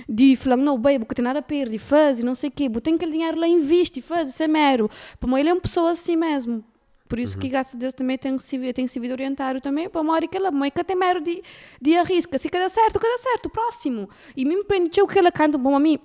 [0.08, 2.70] De falar, não, baby, porque tem nada a perder, faz, e não sei o quê.
[2.82, 4.90] Tem aquele dinheiro lá, investe, faz, isso é mero.
[5.20, 6.64] Para ele é uma pessoa assim mesmo.
[7.08, 10.14] Por isso que, graças a Deus, também tenho sido, tenho sido orientado também para uma
[10.14, 11.42] hora que ela mãe que tem medo de,
[11.82, 12.38] de arrisca.
[12.38, 14.10] Se cada certo, cada certo, próximo.
[14.36, 15.98] E me empreendeu que ela canta bom a mim.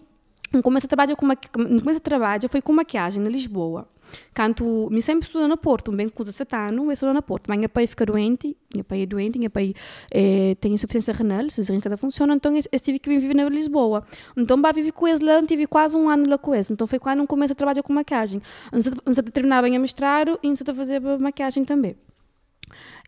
[0.60, 1.48] Começa a trabalhar com maqui...
[1.48, 3.88] começa a trabalhar foi com maquiagem na Lisboa.
[4.34, 7.50] Canto, me sempre estudo no Porto, bem com 17 anos, eu estudo no Porto.
[7.50, 9.74] Minha pai fica doente, minha pai é doente, minha pai
[10.10, 14.04] eh, tem insuficiência renal, se cada funciona, então eu, eu tive que viver na Lisboa.
[14.36, 16.70] Então, bah, vivi com eles lá, eu tive quase um ano lá com eles.
[16.70, 18.40] Então, foi quando eu comecei a trabalhar com maquiagem.
[18.72, 21.96] De, antes de terminar bem a mestrado e antes de fazer maquiagem também.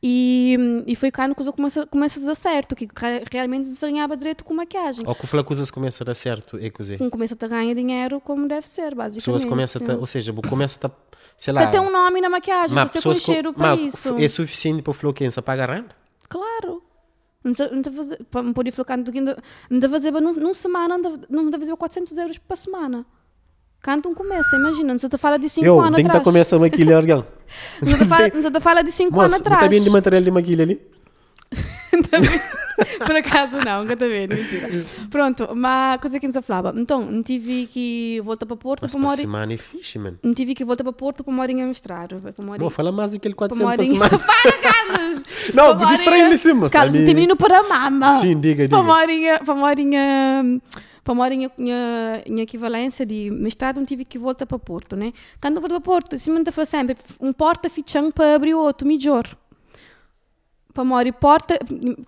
[0.03, 4.17] E, e foi quando coisa começa, começa a dar certo, que re- realmente se ganhava
[4.17, 5.05] direito com maquiagem.
[5.07, 7.01] Ou que a coisa começa a dar certo, é cozer.
[7.01, 9.25] Um começa a ganhar dinheiro como deve ser, basicamente.
[9.25, 10.91] Pessoas começam a, ou seja, começa a,
[11.39, 14.17] sei lá, Até um nome na maquiagem, mas você com pessoas co- cheiro para isso.
[14.19, 15.95] é suficiente para o Floquense pagar renda?
[16.29, 16.83] Claro.
[17.43, 17.53] Não
[19.13, 19.37] que ainda,
[19.69, 20.97] não está fazer num, num semana,
[21.29, 23.05] não está fazer 400 euros para semana.
[23.85, 26.19] Canto um começa, imagina, não se te fala de 5 Eu anos tenho que estar
[26.19, 26.25] atrás.
[26.25, 27.23] começando a maquilhar alguém.
[27.83, 29.59] Não se fala- não se te fala de 5 anos atrás.
[29.61, 30.81] está bem de material de maquilha ali?
[33.07, 34.69] Por acaso não, nunca está vendo, mentira.
[35.11, 36.73] Pronto, mas coisa que não se falava.
[36.77, 39.21] Então, não tive que voltar para Porto Mas para para hora.
[39.21, 40.19] semana é fixe, mano.
[40.23, 41.33] Não tive que voltar para Porto para
[41.67, 42.09] mostrar.
[42.09, 44.09] Para uma Bom, fala mais daquele Para 400 uma para horinha.
[44.09, 44.19] semana.
[44.27, 45.23] Para, Carlos!
[45.55, 46.73] Não, Para distraí-me assim, moça.
[46.73, 48.11] Carlos, não tem menino para a mama.
[48.13, 49.39] Sim, diga, Para diga.
[49.45, 50.61] para uma horinha,
[51.05, 55.13] para uma horinha minha, minha equivalência de mestrado, não tive que voltar para Porto, né?
[55.41, 58.89] Quando eu volto para Porto, se me foi sempre um porta fichão para abrir outro,
[58.89, 59.25] melhor.
[60.73, 61.57] Para e porta,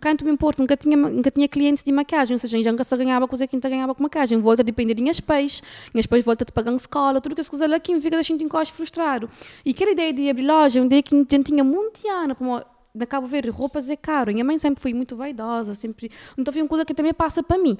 [0.01, 3.29] canto me importa, nunca tinha, nunca tinha clientes de maquiagem, ou seja, nunca se ganhava
[3.29, 4.41] coisa que ainda ganhava com maquiagem.
[4.41, 5.63] Volta a depender de minhas peixes,
[5.95, 8.43] minhas peixes volta a pagar escola, tudo que as coisas lá que me fica deixando
[8.43, 9.31] encosto frustrado.
[9.65, 12.45] E aquela ideia de abrir loja, uma ideia que a gente tinha muito ano, para
[12.45, 14.33] uma, na Cabo Verde, roupas é caro.
[14.33, 16.11] Minha mãe sempre foi muito vaidosa, sempre.
[16.37, 17.77] Então foi uma coisa que também passa para mim.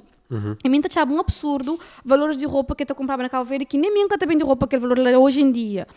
[0.63, 3.77] E mim achava um absurdo valores de roupa que eu comprava na Cabo Verde, que
[3.77, 5.87] nem mim nunca também de roupa aquele valor hoje em dia.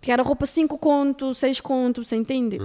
[0.00, 2.58] Que era roupa 5 contos, 6 contos, você entende?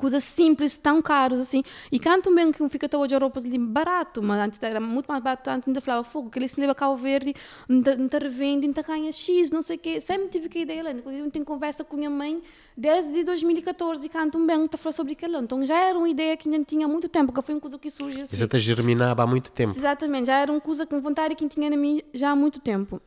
[0.00, 1.62] Coisas simples, tão caros assim.
[1.92, 5.06] E canto bem que fica até hoje a roupas ali barato, mas antes era muito
[5.08, 7.34] mais barato, antes ainda falava fogo, que ele se leva Cabo Verde,
[7.68, 10.00] ainda ainda revende, ainda ganha X, não sei o quê.
[10.00, 10.90] Sempre tive que ideia lá.
[10.90, 12.42] Inclusive, tenho conversa com minha mãe
[12.74, 15.36] desde 2014 e canto bem, está falando sobre aquilo.
[15.36, 17.78] Então já era uma ideia que ainda tinha há muito tempo, que foi uma coisa
[17.78, 18.42] que surge assim.
[18.42, 19.76] Até germinava há muito tempo.
[19.76, 23.02] Exatamente, já era uma coisa com vontade que tinha na mim já há muito tempo.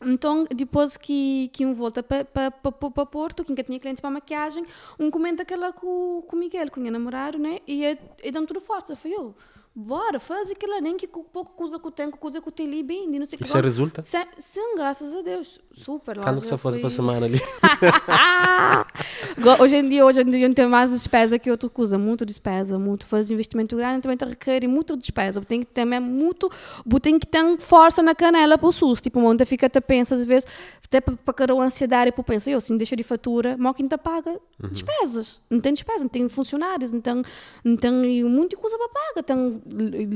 [0.00, 4.00] Então, depois que, que um volta para pa, pa, pa, Porto, que ainda tinha clientes
[4.00, 4.64] para maquiagem,
[4.98, 7.58] um comenta aquela com, com o Miguel, com o meu namorado, né?
[7.66, 8.94] E, é- e dão tudo força.
[8.94, 9.34] Foi eu,
[9.74, 12.68] bora, faz aquilo, nem que com pouco coisa que eu tenho, coisa que eu tenho
[12.70, 13.44] ali bem, não sei o que.
[13.44, 14.02] Isso é resulta?
[14.02, 15.60] Sim, sim, graças a Deus.
[15.72, 16.16] Super.
[16.18, 17.40] Quando loja que você fosse para a semana ali?
[19.60, 23.06] Hoje em dia, hoje em dia, tenho mais despesa que outra coisa, muito despesa, muito.
[23.06, 26.50] Fazer investimento grande também te requer muito despesa, tem que ter mesmo muito,
[27.00, 30.24] tem que ter força na canela para o SUS, tipo, onde fica até pensa às
[30.24, 30.48] vezes,
[30.84, 33.86] até para para a ansiedade, para pensa, eu, se não deixa de fatura, mal quem
[33.86, 37.22] te paga despesas, não tem despesa, não tem funcionários, não tem,
[37.64, 38.02] não tem
[38.48, 39.62] de coisa para pagar, tem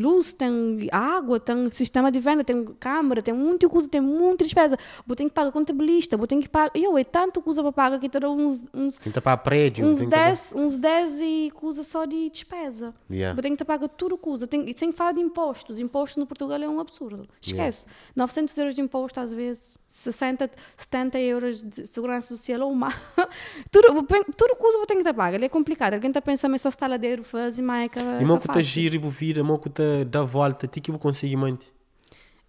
[0.00, 4.78] luz, tem água, tem sistema de venda, tem câmara, tem de coisa, tem muita despesa,
[5.06, 7.98] vou ter que pagar contabilista, vou ter que pagar, eu, é tanto coisa para pagar
[7.98, 9.84] que terá uns, uns Tenta para prédio.
[9.86, 12.94] uns tem que- 10, uns 10 e coisa só de despesa.
[13.10, 13.36] Yeah.
[13.38, 14.46] Eu tenho que pagar tudo coisa.
[14.46, 15.78] Tem, sem falar de impostos.
[15.78, 17.28] Impostos no Portugal é um absurdo.
[17.40, 17.86] Esquece.
[18.14, 22.94] 900 euros de imposto às vezes, 60, 70 euros de segurança social ou mais.
[23.70, 24.02] tudo,
[24.36, 25.42] tudo coisa eu tenho que pagar.
[25.42, 25.94] É complicado.
[25.94, 28.94] Alguém está pensando, mas só estaladeiro faz e mais que E mal que está giro
[28.94, 31.66] e vira, mal que está dá volta, tem que eu conseguir muito.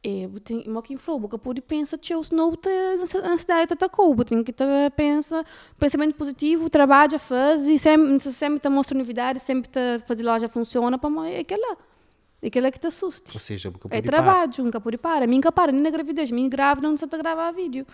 [0.05, 2.69] É, tem uma que falou, porque pode pensar que eu não te
[3.23, 4.63] ansiedade te atacou, tem que te
[4.97, 5.45] pensa
[5.79, 10.97] pensamento positivo, trabalha, faz e sempre sempre te mostra novidades, sempre te faz loja funciona
[10.97, 11.77] para mim, é aquela.
[12.41, 13.31] É aquela que te assusta.
[13.33, 15.25] Ou seja, porque É pode trabalho, nunca pode parar.
[15.25, 17.87] Minha para, nem na gravidez, minha grávida não se a gravar vídeo.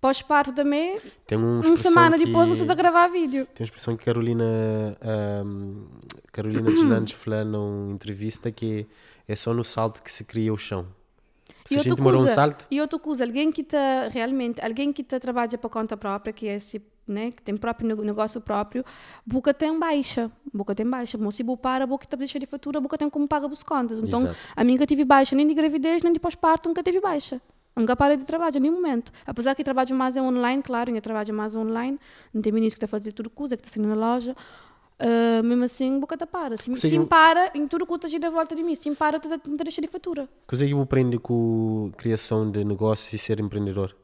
[0.00, 3.44] Pós-parto também, Tem uma uma semana que- depois não se a gravar vídeo.
[3.46, 4.44] Tem uma expressão que Carolina,
[5.02, 5.82] ahm,
[6.30, 8.86] Carolina Deslandes falou numa entrevista que
[9.26, 10.86] é só no salto que se cria o chão.
[11.68, 14.90] Se a outra gente demorou um salto, E outra coisa, alguém que está realmente, alguém
[14.90, 18.82] que está trabalha para conta própria, que é esse, né, que tem próprio negócio próprio,
[19.26, 22.96] boca tem baixa, boca tem baixa, mas se para, boca está deixa de fatura, boca
[22.96, 23.98] tem como pagar as contas.
[23.98, 24.36] Então, Exato.
[24.56, 27.40] a minha nunca tive baixa nem de gravidez, nem de pós-parto, nunca tive baixa.
[27.76, 29.12] Nunca parei de trabalhar, em nenhum momento.
[29.24, 31.98] Apesar que trabalho mais é online, claro, eu trabalho mais online,
[32.34, 34.34] não tem ministro que está fazendo tudo coisa, que está saindo na loja.
[34.98, 36.56] Ah, mesmo assim, boca está para.
[36.56, 39.36] Se, Consegue- se para, em tudo que está gira volta de mim, se para, está
[39.64, 40.28] deixa de fatura.
[40.46, 43.94] coisa que eu aprendo com criação de negócios e ser empreendedor.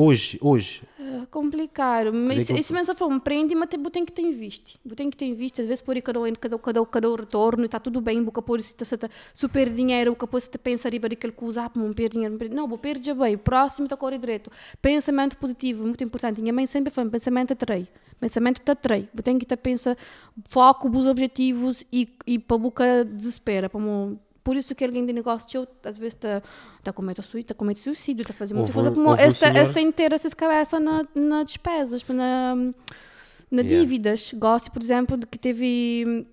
[0.00, 2.12] Hoje, hoje, É complicado.
[2.12, 4.72] Mas é esse mesmo falou, empreende, mas tem- que ter em vista.
[4.94, 5.60] Tem que ter em vista.
[5.62, 8.74] Às vezes por cada, um- cada, cada, cada retorno está tudo bem, boca por isso
[8.78, 12.54] está super dinheiro, boca por isso pensa arriba daquele coisa, ah, não perder dinheiro.
[12.54, 13.36] não vou perder bem.
[13.36, 14.50] Próximo está correr direito.
[14.80, 16.40] Pensamento positivo, muito importante.
[16.40, 17.88] Minha mãe sempre foi, pensamento atrai.
[18.20, 19.08] Pensamento te atrai.
[19.22, 19.96] Tem que ter pensa,
[20.48, 23.68] foco, os objetivos e, e para boca desespera.
[23.70, 23.80] Para
[24.48, 26.40] por isso que alguém de negócio, às vezes, está
[26.82, 29.22] tá comendo suicídio, está comendo suicídio, está fazendo muita coisa.
[29.22, 32.54] esta, senhor- esta inteira essas cabeças na, na despesas, na,
[33.50, 33.68] na Yeah.
[33.68, 34.32] dívidas.
[34.34, 36.26] Gosto, por exemplo, de que teve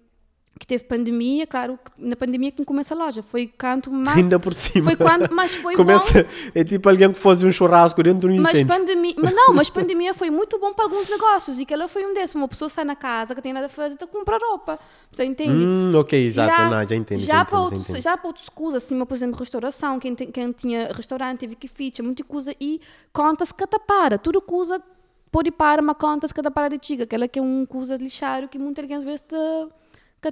[0.57, 4.17] que teve pandemia, claro, na pandemia que começa a loja, foi canto mais...
[4.17, 4.85] Ainda por cima.
[4.85, 8.39] Foi quando, mas foi Começa, bom, é tipo alguém que faz um churrasco dentro de
[8.39, 8.73] um mas incêndio.
[8.73, 12.05] pandemia, mas não, mas pandemia foi muito bom para alguns negócios e que ela foi
[12.05, 14.39] um desses, uma pessoa está na casa, que tem nada a fazer, está a comprar
[14.41, 14.79] roupa,
[15.11, 15.51] você entende?
[15.65, 17.19] Hum, ok, exato, Já, não, já entendo.
[17.19, 18.01] já, Já, para outros, entendo.
[18.01, 22.01] já para outros assim, por exemplo, restauração, quem, tem- quem tinha restaurante teve que ficha,
[22.01, 22.79] muita coisa, e
[23.11, 24.81] contas que te para, tudo coisa
[25.29, 28.05] pode para, mas contas que te para de tiga, aquela que é um coisa de
[28.05, 29.35] lixário que muitas às vezes te,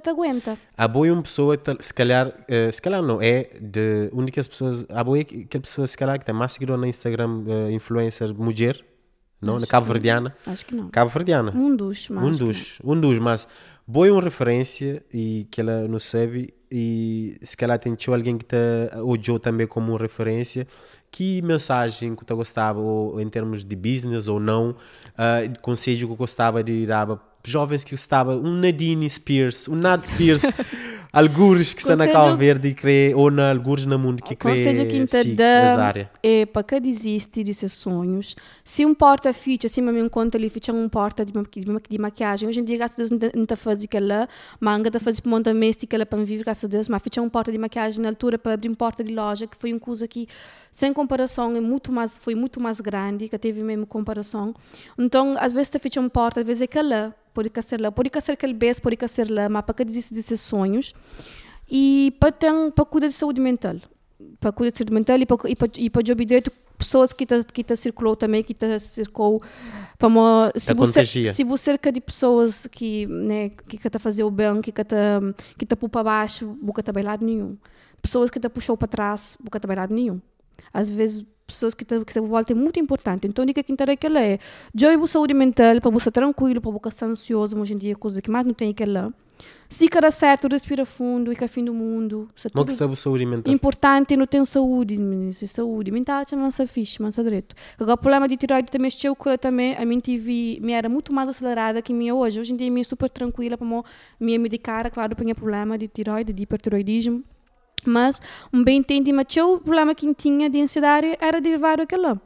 [0.00, 0.58] te aguenta.
[0.76, 5.02] A boa uma pessoa, se calhar, eh, se calhar não, é de únicas pessoas, a
[5.04, 8.78] boa que- aquela pessoa, se calhar, que tem mais seguidor na Instagram, eh, influencer mulher,
[9.40, 10.34] não, na Cabo Verdeana.
[10.46, 10.88] Acho que não.
[10.88, 11.52] Cabo Verdeana.
[11.54, 13.46] Um dos, mas um acho dos, um dos, mas
[13.86, 18.56] boa uma referência e que ela não sabe e se calhar tem alguém que te
[19.02, 20.66] odiou também como uma referência
[21.10, 24.74] que mensagem que tu gostava ou em termos de business ou não
[25.16, 27.06] ah, conselho que gostava de dar
[27.50, 30.42] jovens que gostava um Nadine Spears um Nad Spears
[31.14, 34.86] algures que estão na Cabo Verde e crê, ou na algures no mundo que crê
[34.86, 38.34] que dá essa área é para que desiste de seus sonhos.
[38.64, 42.48] Se um porta ficha, se me conta ali, ficha um porta de, de, de maquiagem.
[42.48, 44.28] Hoje em dia, graças a Deus, não está fazendo aquela
[44.60, 47.28] manga, está fazendo monta doméstica ela para me viver, graças a Deus, mas ficha um
[47.28, 50.08] porta de maquiagem na altura para abrir um porta de loja, que foi uma coisa
[50.08, 50.26] que,
[50.72, 54.54] sem comparação, é muito mais, foi muito mais grande, que teve mesmo comparação.
[54.98, 57.90] Então, às vezes, você ficha um porta, às vezes é aquela, pode que ser lá,
[57.92, 60.40] pode que ser aquele beijo, pode que ser lá, mas para que desiste de seus
[60.40, 60.94] sonhos
[61.70, 63.76] e para, ter, para cuidar de saúde mental.
[64.40, 67.24] Para cuidar de saúde mental e para, e para, e para job direito pessoas que
[67.24, 69.40] te, que te circulou também, que te circulou
[69.98, 71.00] para mo- se você
[71.34, 74.84] se você cerca de pessoas que né que te fazer o bem, que te
[75.56, 77.56] que pôr para baixo, nunca te lado nenhum.
[78.02, 80.20] Pessoas que te puxou para trás, nunca te lado nenhum.
[80.72, 83.26] Às vezes pessoas que que se volta é muito importante.
[83.26, 84.38] Então, diga que interessa que ela é.
[84.74, 88.20] Joy a saúde mental, para você tranquilo, para você estar ansioso, hoje em dia, coisa
[88.20, 89.12] que mais não tem aquela.
[89.68, 92.28] Se cara certo, respira fundo, e que é fim do mundo.
[92.34, 95.90] Isso é Como tudo que sabe saúde mental importante não tem saúde, ministro, saúde.
[95.90, 97.56] Mental é mansa fixe, mansa direito.
[97.78, 99.74] Agora, o problema de tiroide também mexeu ela também.
[99.76, 102.38] A minha tive, me era muito mais acelerada que minha hoje.
[102.38, 103.66] Hoje em dia, me é super tranquila para
[104.20, 104.88] me medicar.
[104.90, 107.24] Claro, tinha problema de tiroide, de hipertiroidismo.
[107.84, 108.20] Mas,
[108.52, 112.20] um bem entendi, mas o problema que tinha de ansiedade era derivado daquela.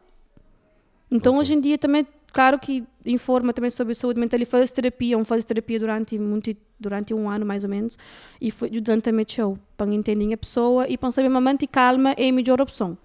[1.10, 5.16] Então, hoje em dia, também, claro que informa também sobre saúde mental e faz terapia,
[5.16, 7.98] um faz terapia durante, muito, durante um ano, mais ou menos,
[8.40, 12.28] e foi ajudando também show, para entender a pessoa e para saber, mamãe, calma é
[12.28, 12.96] a melhor opção.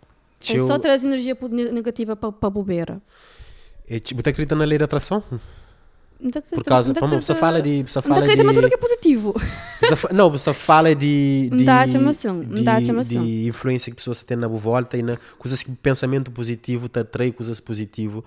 [0.49, 1.37] É só trazer energia
[1.71, 3.01] negativa para a bobeira.
[3.87, 5.23] É, tipo, você acredita na lei da atração?
[6.49, 9.35] Por causa, vamos, você fala de, você fala mas tudo que de, é positivo.
[10.13, 13.23] não, você fala de, de, Dá chamação, de, chamação.
[13.23, 17.31] de influência que pessoas têm na volta e na coisas que pensamento positivo te atrai
[17.31, 18.23] coisas positivo.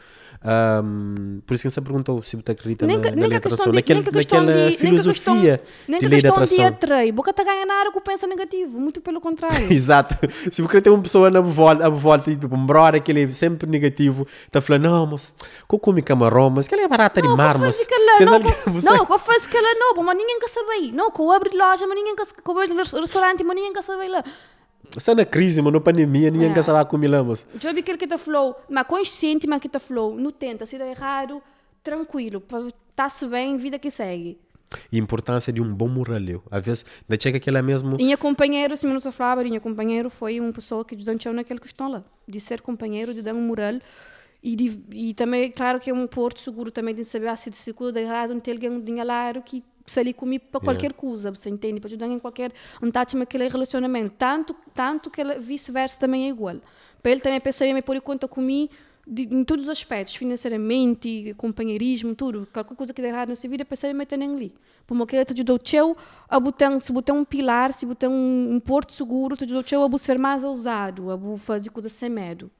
[0.49, 3.35] Ahm, por isso que você perguntou se você acredita Nem na, na nem lei da
[3.35, 6.09] a atração, de- naquele, nem a naquela de- nem a filosofia Nem de que a
[6.09, 6.67] lei da questão de atração.
[6.67, 7.11] atrai.
[7.13, 8.79] Boca está ganhando nada que pensa negativo.
[8.79, 9.67] Muito pelo contrário.
[9.73, 10.15] Exato.
[10.51, 13.29] Se você tem uma pessoa na volta, à volta tipo, um brother que ele é
[13.31, 15.35] sempre negativo, está falando, não, mas
[15.71, 17.85] eu comi camarão, mas que ele é barata de mar, mas...
[18.21, 18.41] Não,
[18.73, 20.93] você- não, que eu faço aquela não, mas ninguém quer saber.
[20.93, 23.83] Não, que eu abro loja, mas ninguém quer que eu abro restaurante, mas ninguém quer
[23.83, 24.23] saber lá.
[24.92, 26.55] Você na crise, mas na pandemia, ninguém É.
[26.55, 29.79] quer saber como mas Já vi aquele que te falou, mas consciente, mas que te
[29.79, 31.42] falou, não tenta, se dá errado,
[31.83, 32.42] tranquilo,
[32.90, 34.38] está-se bem, vida que segue.
[34.90, 36.42] E a importância de um bom moraleu.
[36.51, 37.96] Às vezes, da chega aquela mesmo...
[38.01, 41.33] E minha companheiro, se me não sou falava, minha companheiro foi uma pessoa que desdanchou
[41.33, 43.75] naquela questão lá, de ser companheiro, de dar um moral.
[44.42, 47.49] E, de, e também, claro que é um porto seguro também de saber ah, se
[47.49, 50.92] de seguro de errado, não ter alguém um dinheiro que se ali comigo para qualquer
[50.92, 51.81] coisa, você entende?
[51.81, 54.14] Para ajudar em qualquer um tátima aquele relacionamento.
[54.18, 56.57] Tanto, tanto que vice-versa também é igual.
[57.03, 58.72] Para ele também perceber, me pôr conta comigo
[59.07, 62.49] de, em todos os aspectos, financeiramente, companheirismo, tudo.
[62.53, 64.53] Qualquer coisa que der errado nessa vida, percebe meter nem ali.
[64.87, 65.96] Porque ele te ajudou teu
[66.29, 69.85] a botar, se botar um pilar, se botar um, um porto seguro, te ajudou teu
[69.85, 72.51] a ser mais ousado, a fazer coisas sem medo.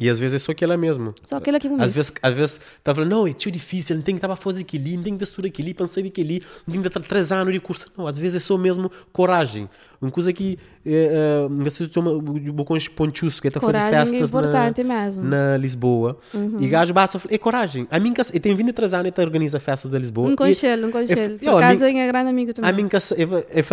[0.00, 1.14] E às vezes é só aquela mesmo.
[1.22, 1.92] Só aquela que é Às mesmo.
[1.94, 4.62] vezes, às vezes tá falando, não, é tio difícil, não tem que estar a fazer
[4.62, 7.60] aquilo, não tem que estudar aquilo, pensar aquilo, não tem que ter três anos de
[7.60, 7.92] curso.
[7.96, 9.68] Não, às vezes é só mesmo coragem.
[10.00, 12.20] Uma coisa que, é, uh, se chama o
[12.52, 16.18] bocão ponchusco, que é tá fazer Coragem é festas importante na, na Lisboa.
[16.58, 17.86] E gajo basta é coragem.
[17.90, 20.28] A mim, que- eu tenho 23 anos e organiza festas da Lisboa.
[20.30, 20.92] Um conselho, um é-
[21.32, 22.70] eu, Por a acaso mim- é grande amigo também.
[22.70, 23.00] a mim que é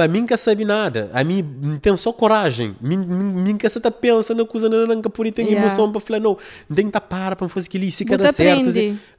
[0.03, 1.09] a mim que sabe nada.
[1.13, 2.75] A mim não tem só coragem.
[2.81, 6.01] Mim, mim, mim que você tá pensa na coisa não não por tem emoção para
[6.01, 6.37] falar não,
[6.69, 8.69] não tem que estar para para fazer aquilo, se cada certo.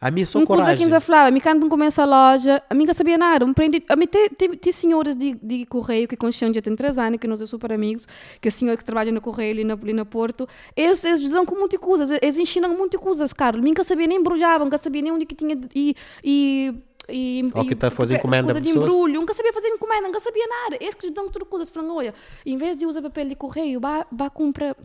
[0.00, 0.86] A mim é só Uma coisa que coragem.
[0.86, 3.52] nos falava, me canto começa a loja, a mim não sabia nada, um
[3.88, 6.16] a mim tem, tem, tem senhoras de, de correio que
[6.54, 8.06] já tem três anos, que nós somos super amigos,
[8.40, 11.44] que a senhora que trabalha no correio ali na, ali na Porto, eles, eles dizem
[11.44, 15.12] com muitas coisas, eles ensinam muitas coisas, Carlos, não sabia nem embrujavam, não sabia nem
[15.12, 16.74] onde que tinha, de- e, e
[17.10, 18.84] e, Ou que tá a fazer encomenda coisa de pessoas.
[18.92, 20.76] embrulho, nunca sabia fazer encomenda, nunca sabia nada.
[20.78, 22.12] Esse que dão tudo coisas, falando, olha,
[22.44, 24.76] em vez de usar papel de correio, vá, vá comprar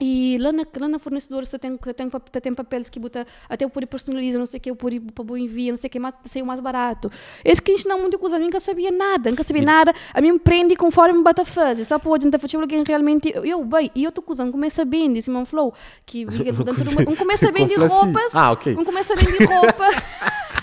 [0.00, 3.70] e lá na, lá na fornecedora você tem, tem, tem papéis que bota, até eu
[3.70, 5.98] pode personalizar, não sei o que, eu pode para boa envia, não sei o que,
[5.98, 7.10] mas saiu mais barato.
[7.44, 10.38] Esse que ensinar muita coisa, eu nunca sabia nada, nunca sabia nada, a mim me
[10.38, 14.22] prende conforme me bata fazer, só pode não fazer alguém realmente, eu, bem, e outra
[14.22, 15.72] coisa, não começa bem, disse Simão Flow,
[16.04, 16.26] que
[17.06, 17.94] um começa bem de assim?
[17.94, 18.76] roupas, Ah, ok.
[18.76, 19.84] um começa bem de roupa.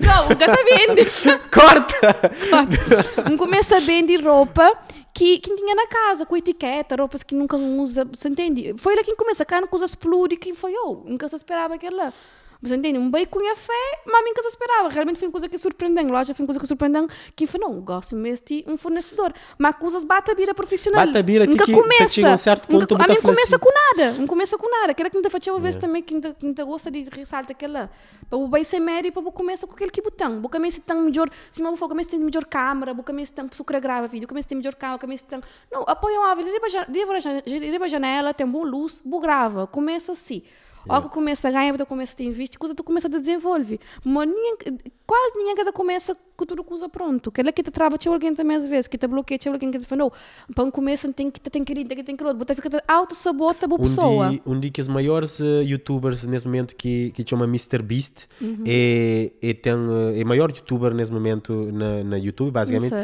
[0.00, 1.40] Não, nunca tá vendo.
[1.50, 3.30] Corta!
[3.30, 4.76] Um começa bem de roupa
[5.18, 8.74] que, que tinha na casa, com etiqueta, roupas que nunca usa, você entende?
[8.78, 12.12] Foi lá quem começa, cá coisas explode, que foi eu, nunca se esperava aquela.
[12.60, 12.98] Você entende?
[12.98, 13.72] Um bacon e a fé,
[14.04, 14.88] mas nunca se esperava.
[14.88, 16.08] Realmente foi uma coisa que surpreendeu.
[16.08, 17.06] Loja foi uma coisa que surpreendeu.
[17.36, 19.32] Que foi, não, gosto mesmo de um fornecedor.
[19.56, 21.06] Mas coisas bata a bira profissional.
[21.06, 22.08] Bata a bira, nunca que- que começa.
[22.08, 24.12] chega um certo Nunca- ponto, a bota mim a falar começa com nada.
[24.18, 24.90] Não começa com nada.
[24.90, 27.90] Aquela que ainda fazia uma vez também, que ainda, gosta de ressaltar aquela.
[28.28, 30.40] Para o bem ser médio, para o começa com aquele que botão.
[30.42, 33.78] O começa tem melhor, se não for, começa tem melhor câmera, o começa tem sucra
[33.78, 35.40] grava vídeo, começa tem melhor câmera, começa tem.
[35.70, 39.66] Não, apoia uma árvore, riba a janela, tem boa luz, bu grava.
[39.66, 40.42] Começa assim.
[40.88, 43.78] Que começa a ganhar, tu começa a ter visto, coisa tu começa a desenvolver.
[44.04, 47.30] Mas ninguém, quase ninguém que começa com tudo coisa pronto.
[47.30, 49.78] Aquela que te trava, tinha alguém também às vezes, que te bloqueia, tinha alguém que
[49.78, 50.12] te fala, não,
[50.54, 52.34] para um começo tem que tem que ir, tem que tem que ir.
[52.34, 54.28] Você fica auto-sabota a boa pessoa.
[54.28, 57.82] Um de, um de que os maiores eh, youtubers nesse momento que, que chama Mr.
[57.82, 58.62] Beast Uhum.
[58.66, 62.94] é, é, tem, eh, é maior youtuber nesse momento na, na YouTube, basicamente.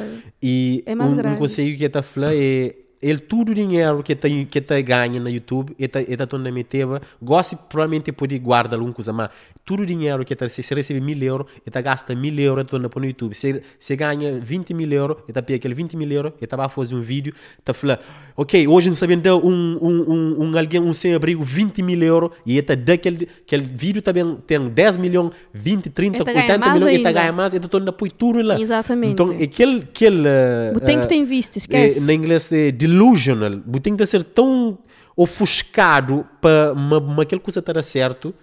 [0.43, 1.39] E É mais um, um grande.
[1.39, 2.75] conselho que está a falar é
[3.05, 6.51] ele todo o dinheiro que está que tá ganha na YouTube, ele está todo na
[6.51, 9.29] meteva, gosta provavelmente poder guardar alguma coisa, mas
[9.65, 13.07] todo o dinheiro que se se recebe mil euros, tá gasta mil euros então no
[13.07, 13.35] YouTube.
[13.35, 16.63] Se, se ganha 20 mil euros, ele está pega aquele 20 mil euros, ele está
[16.63, 17.99] a fazer um vídeo, está falando,
[18.37, 22.31] ok, hoje não sabendo dar um, um, um, um alguém, um sem-abrigo 20 mil euros,
[22.45, 26.59] e está daquele aquele vídeo também tem 10 milhões, 20, 30, Ele tá ganha 80
[26.59, 27.21] mais milhões, está ainda.
[27.21, 28.61] ganha mais, ele está todo apoio tudo lá.
[28.61, 29.13] Exatamente.
[29.13, 30.29] Então, aquele, aquele
[30.75, 32.07] O tem que ter visto, esquece.
[32.07, 33.61] na inglês é delusional.
[33.67, 34.79] O tem que ser tão
[35.17, 38.35] ofuscado para uma, aquela coisa estar certo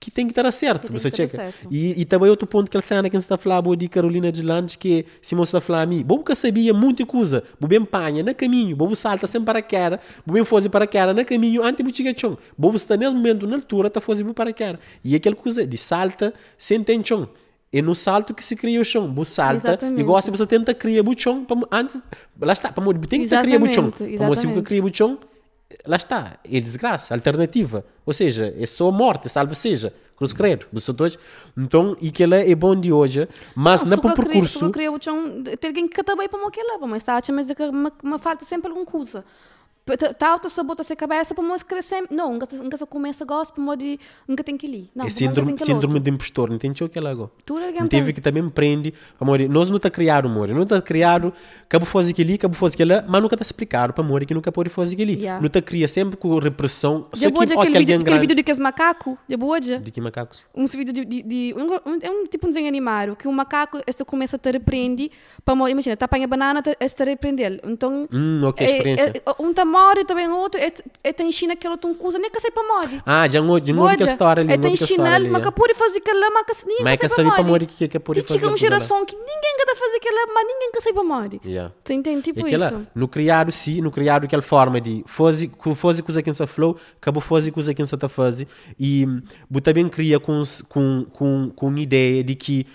[0.00, 0.86] que tem que estar certo.
[0.86, 1.52] Que Você que checa.
[1.70, 3.86] E, e também outro ponto que ele cena que você está a falar boa de
[3.86, 7.44] Carolina de Landes que você está a falar a mim, bom que sabia muita coisa,
[7.60, 11.12] bom bem panha na caminho, bom salta sempre para cara, bom bem fazer para cara
[11.12, 12.38] na caminho antes de chegar chão.
[12.56, 14.80] Bom está nesse momento na altura está fazendo para cara.
[15.04, 17.28] E aquela coisa de salta sem ter chão.
[17.72, 19.06] É no salto que se cria o chão.
[19.06, 20.00] Bom salta Exatamente.
[20.00, 22.02] e gosta você tenta criar o chão antes
[22.40, 23.90] lá está, para tem que criar o chão.
[23.90, 25.18] Para você que cria o chão,
[25.86, 27.84] lá está, é desgraça, alternativa.
[28.04, 29.92] Ou seja, é só morte, salvo seja.
[30.16, 31.18] Cruz credo, dos dois.
[31.56, 34.64] Então, e que ela é bom de hoje, mas Não, na se para o percurso.
[34.66, 34.90] eu queria
[35.58, 37.48] tem alguém que também para aquela, mas está a mas
[38.02, 39.24] me falta sempre alguma coisa.
[39.86, 42.04] Está auto sabota a cabeça para mostrar crescer.
[42.10, 43.82] Não, nunca, nunca se começa a gostar para modo
[44.28, 44.90] nunca tem que ir.
[44.94, 47.00] Não, é síndrome, síndrome de impostor, não tem o que.
[47.44, 50.62] Tudo alguém Não teve que também me prende, amor, nós não está criado, amor, não
[50.62, 51.32] está criado,
[51.64, 54.70] acabou fazer aquilo, acabou fazer aquilo, mas nunca está explicado para amor que nunca pode
[54.70, 55.12] fazer aquilo.
[55.12, 55.40] Yeah.
[55.40, 57.06] Não está cria sempre com repressão.
[57.12, 59.18] Só Já boa que, de ó, aquele que vídeo, aquele vídeo de que é macaco,
[59.28, 59.78] já boa de.
[59.78, 60.46] De que macacos?
[60.54, 63.80] um vídeo de, de, de- um, é um tipo um desenho animado que o macaco
[63.86, 65.10] este começa a te repreender
[65.44, 69.12] para imagina tá apanha banana te- este repreender então Hum, ok, experiência.
[69.14, 70.72] é, é, um tá mori também outro é,
[71.04, 73.02] é tem China que outro um coisa nem que sei para mori.
[73.06, 75.74] Ah, já não já não aquela história ali, é não tem China mas que pode
[75.74, 77.66] fazer aquela mas que ninguém Mas que que sabe para mori.
[77.66, 80.80] que que pode fazer chega uma geração que ninguém quer fazer aquela mas ninguém quer
[80.80, 81.40] sei para mori.
[81.44, 81.72] Yeah.
[81.84, 82.86] você entende tipo E isso?
[82.94, 86.76] no criado sim, no criado aquela forma de fazer, com fazer coisa que você falou,
[87.00, 88.48] acabou fazer coisa que você está fazendo
[88.78, 89.06] e
[89.50, 92.66] você também cria com, com, com, com ideia de que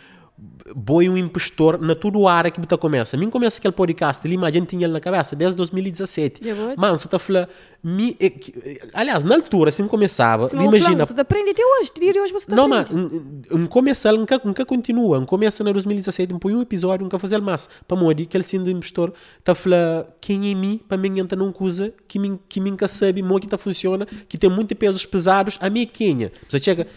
[0.76, 1.96] boi um impostor na
[2.28, 3.16] a área que você começa.
[3.16, 6.46] Mim começa aquele podcast, ali, mas a gente tinha ele na cabeça desde 2017.
[6.46, 6.74] Já vou.
[6.76, 7.48] Mano, você está falando,
[7.82, 12.02] mi, é que- aliás, na altura, assim começava, Se imagina, você aprende até hoje te
[12.02, 13.16] diria hoje você te não, mas aprende
[13.52, 15.20] um, um começa, nunca, nunca continua.
[15.20, 17.70] Um começa em 2017, um põe um episódio, nunca fazer mais.
[17.88, 21.54] Para modi, que ele sendo impostor, está falar quem é mim, para mim entra numa
[21.54, 25.06] coisa que mim, que mim nunca sabe, mo que está funciona, que tem muitos pesos
[25.06, 26.32] pesados, a minha quenha.
[26.50, 26.88] Você chega,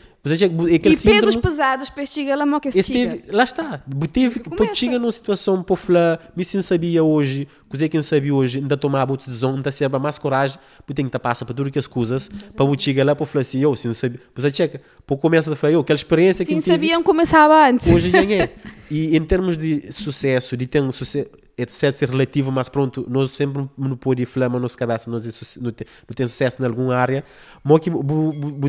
[0.68, 1.00] é e pesos
[1.34, 4.74] síndrome- pesados para estiga lá mal que esse estiga teve, lá está, teve que Começa.
[4.74, 8.76] chega numa situação para falar, me sim sabia hoje, coisa que não sabia hoje, ainda
[8.76, 11.78] tomar a decisão, ainda ser mais coragem, porque tem que estar passa para tudo que
[11.78, 15.52] as coisas, para chegar lá para falar assim, eu, sim sabia, você chega, para começar
[15.52, 17.90] a falar, eu, aquela experiência que sim sabiam começava antes.
[17.90, 18.52] hoje já é.
[18.90, 23.30] E em termos de sucesso, de ter um sucesso, é sucesso relativo, mas pronto, nós
[23.36, 25.86] sempre não podemos falar na nossa cabeça, nós é não tem,
[26.26, 27.22] sucesso em alguma área,
[27.62, 27.90] mas que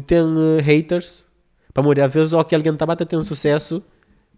[0.02, 0.18] tem
[0.58, 1.26] eh, haters,
[1.74, 3.84] para morrer, às vezes, ó, que alguém está a ter um sucesso,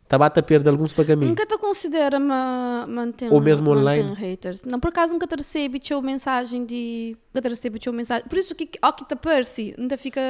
[0.04, 1.30] está a perder alguns pagamentos.
[1.30, 4.14] Nunca te considera ma, manter Ou mesmo online?
[4.14, 4.64] haters.
[4.66, 7.16] Não, por acaso nunca te recebe teu mensagem de.
[7.34, 8.28] Nunca te recebe teu mensagem.
[8.28, 10.22] Por isso que ao que te aparece, ainda fica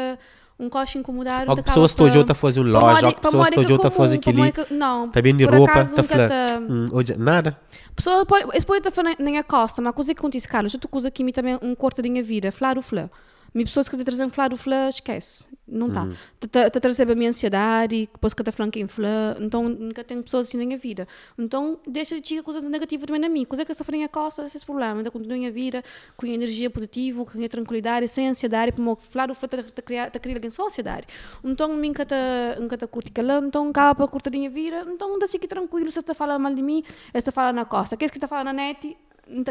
[0.59, 1.49] um coche incomodar.
[1.49, 4.43] Ou pessoas estão a fazer um loja, ou pessoas estão a fazer aquilo.
[4.69, 6.29] Não, Também de por roupa, tá falando.
[6.29, 7.57] te- Hum, nada.
[7.95, 10.79] Pessoa pode, pode estar falando nem a costa, mas a coisa que acontece, Carlos, eu
[10.79, 13.09] tu coisa aqui também um cortadinha vida, falar o.
[13.53, 15.47] Me pessoas que te trazem falar o flã, esquece.
[15.67, 16.03] Não está.
[16.03, 16.13] Uhum.
[16.39, 20.03] Te, te, te traz a minha ansiedade, depois que te falando quem flã, então nunca
[20.03, 21.07] tenho pessoas assim na minha vida.
[21.37, 23.45] Então deixa de tirar coisas negativas também na mim.
[23.45, 24.99] Coisa que está falando a costa, esse é esse problema.
[24.99, 25.83] Ainda continuo a vida
[26.15, 30.35] com energia positiva, com tranquilidade, sem ansiedade, para falar o te, te, criar, te criar
[30.35, 31.07] alguém só ansiedade.
[31.43, 35.17] Então, que te, nunca te curte calão, então acaba para curtir a minha vida, então
[35.19, 37.97] deixa aqui tranquilo, se está falando mal de mim, você está falando na costa.
[37.97, 38.97] Quem que está falando na net,
[39.27, 39.41] não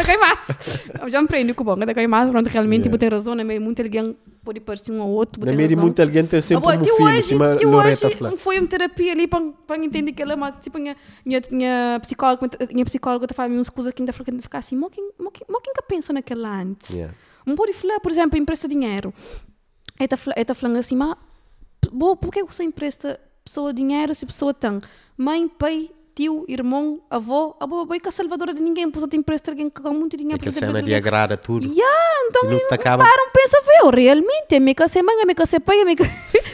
[0.00, 0.46] a cair mais.
[1.02, 3.34] Eu já me com o bom, está a cair mais, pronto, realmente, tipo, tem razão,
[3.34, 5.84] é meio muito alguém pode parecer um ao outro, tem de razão.
[5.84, 8.30] muita alguém tem sempre um cima que Loreta hoje Flá.
[8.36, 12.48] foi uma terapia ali para, para entender que ela é tipo, minha, minha, minha psicóloga,
[12.72, 15.46] minha psicóloga está falando umas coisas que ainda fica ficar assim, mo quem, mo quem,
[15.50, 16.90] mo quem que pensa naquela antes?
[16.90, 17.12] Yeah.
[17.46, 19.12] Um pode falar, por exemplo, empresta dinheiro.
[19.98, 21.16] Ele está falando assim, mas
[22.16, 24.78] por que você empresta pessoa dinheiro se pessoa tem
[25.16, 29.68] mãe, pai, tio, irmão, avô, a boa é salvadora de ninguém, porque te empresta alguém
[29.68, 30.36] que ganha muito dinheiro.
[30.36, 31.66] Aquela te cena de alguém- agrada tudo.
[31.66, 31.94] Yeah,
[32.30, 35.34] então E não um acaba- param, pensa, eu realmente, é me ser mãe, é me
[35.46, 35.94] ser pai, é me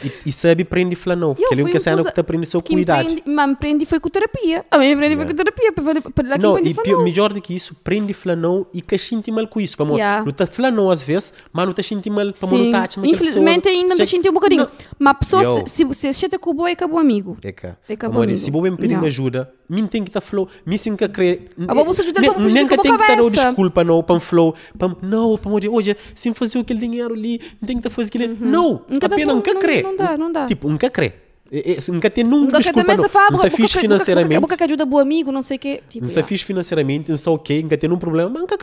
[0.03, 1.33] E, e sabe prende flá não.
[1.35, 3.15] Que ele é uma cena que te aprende que cuidado.
[3.25, 4.65] Mas aprendi foi com terapia.
[4.69, 5.71] A mim aprendi foi com terapia.
[5.73, 8.97] Para, para, para, Não, para, e pior, melhor do que isso, prende flanão e que
[8.97, 9.77] sente mal com isso.
[9.77, 10.23] Como, Yeah.
[10.71, 14.29] Não às vezes, mas não está sente mal para não tá Infelizmente ainda me senti
[14.29, 14.67] um bocadinho.
[14.97, 17.37] Mas a pessoa, se, se chata com o boi, acabou amigo.
[17.43, 17.77] É cá.
[17.87, 19.05] É que é bom, se vou me pedir não.
[19.05, 21.49] ajuda, mim tem que estar flow, mim sim que crer.
[21.67, 24.95] Ah, você Nem- para que a tem que estar o desculpa não, para flow, para
[25.01, 28.27] não, para dizer, hoje, se fazer aquele dinheiro ali, tem que estar fazer aquele.
[28.39, 29.83] Não, Nunca tá apenas nunca não- crer.
[29.97, 30.45] Não dá, não dá.
[30.45, 31.22] Tipo, nunca crer.
[31.55, 33.03] É- é- Nunca tem nunca Nunca que desculpa não.
[33.03, 34.41] se fala, Não se fixe financeiramente.
[34.41, 35.83] Boca que ajuda bom amigo, não sei o quê.
[35.87, 36.27] Tipo, Não se yeah.
[36.27, 38.57] fixe financeiramente, não sei o quê, nunca tem um problema, mas nunca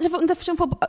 [0.00, 0.08] já-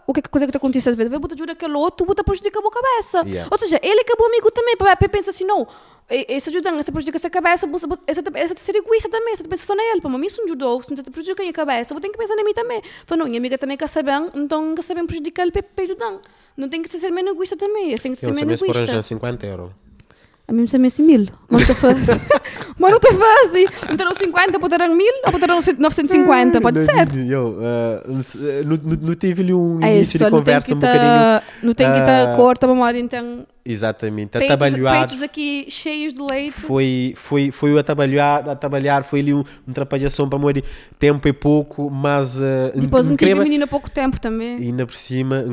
[0.07, 1.11] o que é que coisa que te acontece às vezes?
[1.19, 3.21] Botar ajuda aquele outro, bota prejudica a cabeça.
[3.51, 4.77] Ou seja, ele acabou amigo também.
[4.77, 5.67] Para para pensa assim, não,
[6.09, 9.75] esse ajudando, essa prejudica essa cabeça, você- essa essa ser egoísta também, você pensa só
[9.75, 9.99] nele.
[9.99, 12.17] Para mim, isso não ajudou, se não te prejudica a minha cabeça, vou ter que
[12.17, 12.81] pensar em mim também.
[13.05, 16.19] Falei, não, minha amiga também quer saber, então quer saber prejudicar ele para ajudar.
[16.55, 18.75] Não tem que ser menos egoísta também, tem que ser Eu menos sabia se por
[18.75, 19.03] egoísta.
[19.03, 19.71] 50 euros.
[20.51, 21.27] A mim me assim mil.
[21.49, 22.07] Mas não faz.
[22.77, 23.51] Mas não te faz.
[23.89, 27.07] Então 50, botaram mil ou botaram 950, pode ser.
[27.29, 31.41] Eu, uh, não, não- não tive ali um É início isso, de conversa um bocadinho.
[31.63, 34.99] não tem que estar corta a memória, então Exatamente, a peitos, trabalhar.
[34.99, 36.59] peitos aqui cheios de leite.
[36.59, 40.63] Foi, foi, foi a trabalhar, a trabalhar, foi ali um, um trapalhação para morrer
[40.97, 42.43] tempo e pouco, mas uh,
[42.75, 44.57] Depois não tive menino há pouco tempo também.
[44.59, 45.43] e ainda por cima,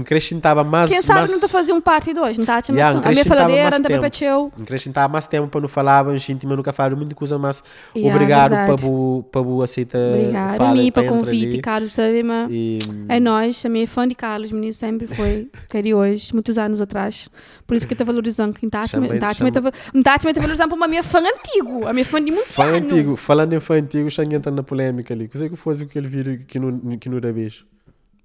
[0.00, 0.90] acrescentava mais.
[0.90, 3.10] Quem sabe mais, não te fazia um parte dois, não está a Yeah, chamação.
[3.10, 4.52] A minha faladeira anda para pecheu.
[4.60, 7.62] Acrescentava mais tempo para não falar, mas íntima nunca falaram muita coisa, mas
[7.94, 9.98] Yeah, obrigado para o para o aceitar.
[9.98, 11.60] Obrigada a mim para o convite, ali.
[11.62, 15.96] Carlos, sabe, mas E, é nós, a minha fã de Carlos, menino sempre foi, queria
[15.96, 17.09] hoje, muitos anos atrás.
[17.66, 19.32] Por isso que está valorizando quem está Chama- está
[20.40, 22.76] valorizando para uma minha fã antigo, a minha fã de muito Fã ano.
[22.94, 25.28] antigo, falando em fã antigo, já entra na polêmica ali.
[25.28, 27.64] Coisa que fosse aquele vídeo que não, que não era beijo.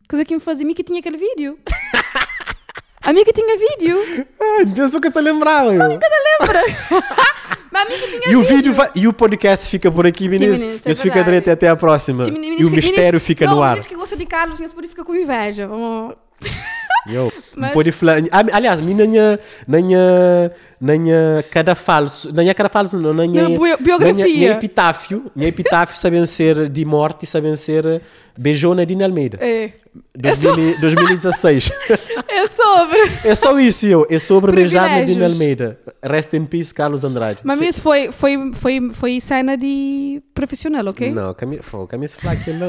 [0.08, 1.58] Coisa que me fazia, a mim que tinha aquele vídeo.
[3.02, 3.98] A que tinha vídeo.
[4.42, 5.72] Ai, pensou que eu te lembrava.
[5.74, 5.88] Eu.
[5.88, 6.02] Lembra?
[7.72, 10.28] Mas a mim que tinha E o vídeo vai- e o podcast fica por aqui,
[10.28, 10.60] Vinícius.
[10.60, 11.32] Vinícius, é Isso fica verdade.
[11.42, 12.26] direto e até a próxima.
[12.26, 13.76] Menino- e o mistério fica não, no ar.
[13.78, 15.68] Não, que gosta de Carlos, mas pode ficar com inveja.
[15.68, 16.16] Vamos...
[17.08, 18.18] Eu, Mas- pode falar.
[18.52, 20.52] Aliás, mim nanha, nanha,
[20.82, 24.14] nanha cada falso, nanha cada falso, não, nanha, Na bio- biografia.
[24.14, 28.02] nanha, nanha epitáfio, nanha epitáfio sabem ser de morte sabem ser
[28.38, 29.38] beijona de Almeida.
[29.40, 29.70] É.
[30.18, 31.72] 2000 e- 2016.
[32.28, 32.98] É sobre.
[33.24, 34.06] é só isso, eu.
[34.10, 35.24] É sobre beijada de.
[35.24, 35.80] Almeida.
[36.04, 37.42] Rest in peace, Carlos Andrade.
[37.46, 41.12] Mas isso foi, foi, foi, foi cena de profissional, ok?
[41.12, 42.68] Não, camisa, pô, camisa flaca não,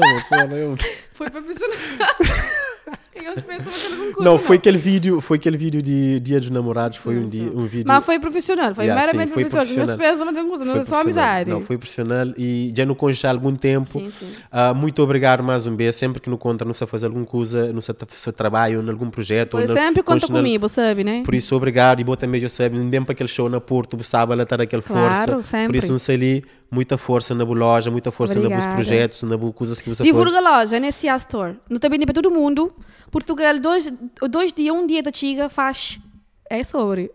[0.57, 0.77] eu-
[1.13, 1.75] Foi profissional.
[3.25, 6.39] Eu pensava que era alguma coisa, Não, foi aquele vídeo, foi aquele vídeo de Dia
[6.39, 7.85] dos Namorados, foi um, dia, um vídeo.
[7.87, 9.85] Mas foi profissional, foi Yeah, meramente sim, foi profissional.
[9.87, 11.25] Não se pensa, mas tem coisa, não Foi é só profissional.
[11.29, 11.49] amizade.
[11.49, 13.89] Não, foi profissional e já não conheço há algum tempo.
[13.99, 14.27] Sim, sim.
[14.51, 15.95] Ah, muito obrigado mais um vez.
[15.95, 19.09] Sempre que não conta, não sei fazer alguma coisa, não sei seu trabalho, em algum
[19.09, 19.51] projeto.
[19.51, 21.21] Pois na- sempre conta comigo, sabe, né?
[21.23, 21.99] Por isso, obrigado.
[21.99, 25.31] E boa também, eu sei, mesmo para aquele show na Porto, sábado, estar aquela Claro,
[25.33, 25.43] força.
[25.43, 25.67] sempre.
[25.67, 28.73] Por isso, não sei ali, muita força na loja, muita força nos Obrigada.
[28.73, 30.45] projetos, na coisas que você Divulga faz.
[30.45, 31.55] a loja, NSA Store.
[31.69, 32.73] Não também para todo mundo.
[33.11, 33.91] Portugal, dois,
[34.29, 35.99] dois dias, um dia da Tiga faz.
[36.49, 37.11] É sobre.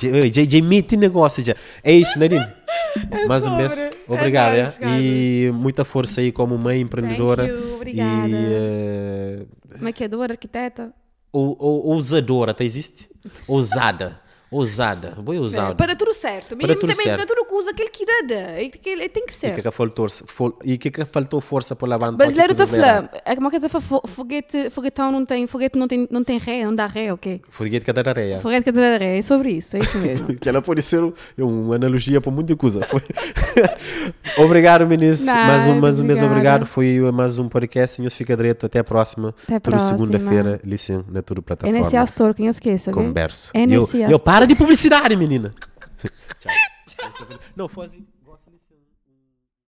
[0.00, 1.54] Já mete negócio já.
[1.82, 2.46] É isso, Nadine.
[3.26, 3.66] Mais um sobre.
[3.66, 3.78] vez.
[3.78, 4.56] É Obrigado.
[4.56, 5.00] nóis, é?
[5.00, 7.46] E muita força aí como mãe empreendedora.
[7.46, 8.28] Thank you, obrigada.
[8.28, 9.46] E eh,
[9.80, 10.92] Maquiadora, arquiteta.
[11.32, 13.10] ou, ou, ousadora, até existe?
[13.46, 14.20] Ousada.
[14.50, 15.12] Ousada.
[15.22, 15.74] Vou É, ousada.
[15.74, 16.56] para tudo certo.
[16.56, 17.16] Para Mesmo tudo também certo.
[17.18, 17.90] não é tudo coisa que ele
[18.88, 19.54] ele tem que ser.
[19.54, 20.06] que faltou,
[20.64, 23.10] e que que faltou força para levantar Brasileiro está coisa falando.
[23.26, 26.74] É uma coisa fo- foguete, foguetão não tem, foguete não tem, não tem ré, não
[26.74, 27.42] dá ré, ok?
[27.50, 28.40] Foguete que da areia.
[28.40, 30.34] Foguete que dá ré, é sobre isso, é isso mesmo.
[30.36, 32.80] Que ela pode ser um- uma analogia para muita coisa.
[34.38, 35.32] Obrigado, ministro.
[35.34, 36.64] Mais um, mais um mês obrigado.
[36.66, 37.96] Foi mais um podcast.
[37.96, 38.64] Senhor fica direito.
[38.66, 39.34] Até a próxima.
[39.44, 39.98] Até a Tudo próxima.
[39.98, 41.78] segunda-feira, licem na tudo É plataforma.
[41.78, 43.02] nesse Astor, que esqueço, ok?
[43.02, 43.50] Converso.
[43.54, 44.18] É eu, eu.
[44.38, 45.52] Para de publicidade, menina.
[46.38, 47.26] Tchau.
[47.56, 48.06] Não, fosse.